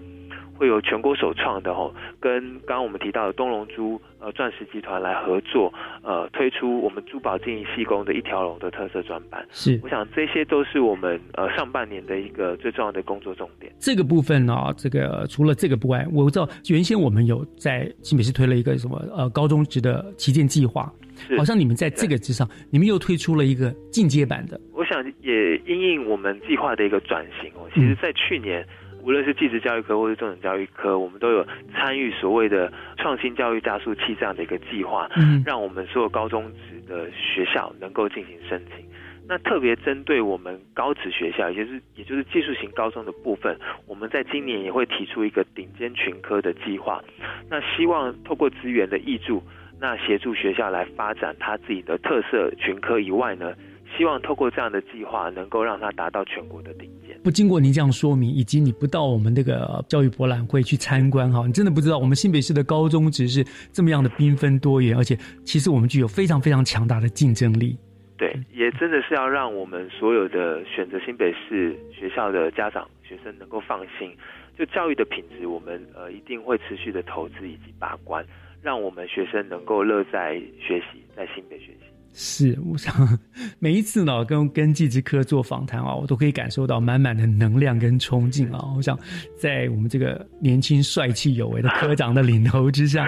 [0.56, 9.44] 会有全国首创的哦，跟刚刚我们提到的东龙珠呃钻石集团来合作，呃推出我们珠宝经营细工的一条龙的特色专版。
[9.50, 13.74] 是，我想这些都是我们呃上半年的一个最重要的工作重点。
[13.80, 20.90] 这个部分呢，这个除了这个不外，我知道原先我们有在新北市推了一个什么呃高中职的旗舰计划，
[21.36, 24.62] 好像你们在这个之上，你们又推出了一个进阶版的。
[24.72, 28.64] 我想也因应我们计划的一个转型哦，其实在去年。
[29.04, 38.86] 无论是技职教育科或是重点教育科，我们都有参与所谓的创新教育加速器这样的一个计划，嗯，让我们所有高中职的学校能够进行申请。
[39.28, 47.04] 那特别针对我们高职学校，也就是也就是技术型高中的部分，我们在今年也会提出一个顶尖群科的计划。
[47.50, 49.44] 那希望透过资源的挹注，
[49.80, 53.54] 那协助学校来发展他自己的特色群科以外呢？
[53.96, 57.18] 希望透过这样的计划，能够让它达到全国的顶尖。
[57.24, 65.16] 不经过您这样说明，以及你不到我们这个教育博览会去参观哈，你真的不知道我们新北市的高中只是这么样的缤纷多元，而且
[65.46, 67.78] 其实我们具有非常非常强大的竞争力。
[68.18, 74.16] 对，也真的是要让我们所有的选择新北市学校的家长、学生能够放心。
[74.58, 78.24] 就教育的品质，我们呃一定会持续的投资以及把关，
[78.62, 81.93] 让我们学生能够乐在学习，在新北学习。
[82.16, 83.20] 是，我想
[83.58, 88.72] 每一次呢，跟跟技职科做访谈啊，我都可以感受到满满的能量跟冲劲啊。
[88.76, 88.98] 我想
[89.36, 93.08] 在我们这个年轻帅气有为的科长的领头之下，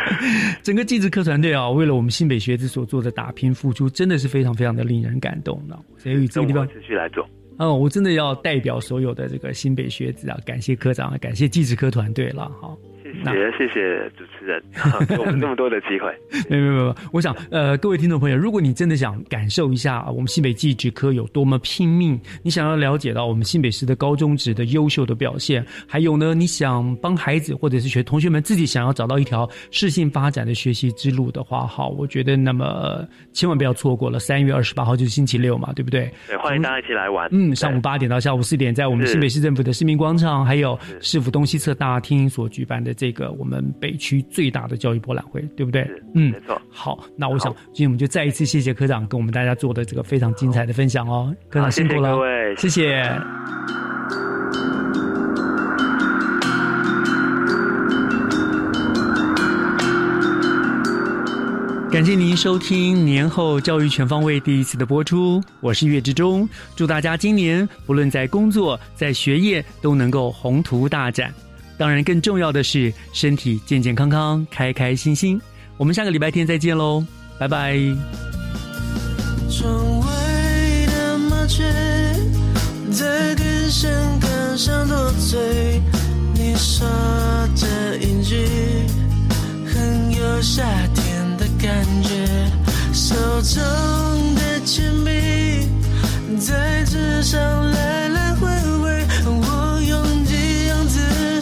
[0.64, 5.78] 整个技职科团队啊，为了我们新北学子所做的打拼付出，真的是非常非常的令人感动呢。
[5.97, 7.24] 所以这个地方持续来做。
[7.58, 12.76] 嗯，我真的要代表所有的这个新北学子啊，感谢科长，感谢技职科团队了，好。
[13.24, 14.61] 也谢谢主持人
[15.07, 16.13] 给我们那么多的机会。
[16.49, 34.20] 没有没有没有，我想呃，各位听众朋友，如果你真的想感受一下我们新北技职科有多么拼命，你想要了解到我们新北市的高中职的优秀的表现，还有呢，你想帮孩子或者是学同学们自己想要找到一条适性发展的学习之路的话，好，我觉得那么千万不要错过了。
[34.20, 36.11] 三月二十八号就是星期六嘛，对不对？
[36.28, 37.28] 对，欢迎大家一起来玩。
[37.32, 43.05] 嗯，上午八点到下午四点，在我们新北市政府的市民广场，还有市府东西侧大厅所举办的这。
[43.06, 45.88] 这个我们北区最大的教育博览会，对不对？
[46.16, 46.60] 嗯，没错。
[46.72, 53.03] 好，那我想今天我们就再一次谢谢科长跟我们大家做的这个非常精彩的分享哦，科长辛苦了，各位，谢谢。
[61.91, 71.32] 感谢您收听年后教育全方位第一次的播出，我是岳志忠，祝大家今年不论在工作在学业都能够宏图大展。
[71.78, 75.39] 当然，更重要的是身体健健康康、开开心心。
[75.78, 77.03] 我们下个礼拜天再见喽，
[77.38, 77.78] 拜拜。
[79.49, 80.07] 窗外
[80.88, 81.63] 的麻雀
[82.91, 85.82] 在电线杆上多嘴，
[86.34, 86.88] 你说
[87.55, 88.47] 这一句
[89.65, 90.63] 很有夏
[90.93, 92.26] 天的感觉。
[92.93, 95.67] 手中的铅笔
[96.39, 97.39] 在纸上
[97.71, 98.74] 来来回。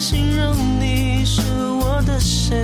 [0.06, 1.40] 形容你是
[1.80, 2.62] 我的谁？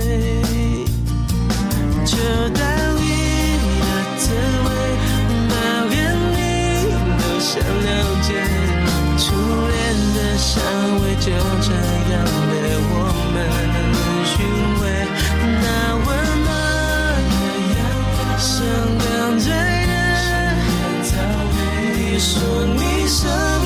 [2.05, 2.59] 巧克
[2.99, 3.03] 力
[3.79, 3.83] 的
[4.19, 4.29] 滋
[4.61, 4.69] 味，
[5.49, 5.53] 每
[5.89, 5.95] 个
[6.35, 6.37] 你
[7.17, 7.89] 都想了
[8.21, 8.29] 解。
[9.17, 9.73] 初恋
[10.13, 10.53] 的香
[11.01, 11.25] 味就
[11.65, 11.73] 这
[12.13, 12.15] 样
[12.45, 12.93] 被我
[13.33, 13.35] 们
[14.29, 14.31] 寻
[14.77, 14.79] 回。
[15.63, 15.65] 那
[15.97, 16.07] 温
[16.45, 16.47] 暖
[17.31, 17.41] 的
[17.73, 17.81] 阳
[18.17, 18.53] 光，像
[18.99, 19.49] 刚摘
[19.87, 19.91] 的
[21.09, 21.09] 草
[21.55, 21.57] 莓。
[21.97, 22.29] 你说
[22.75, 23.60] 你什？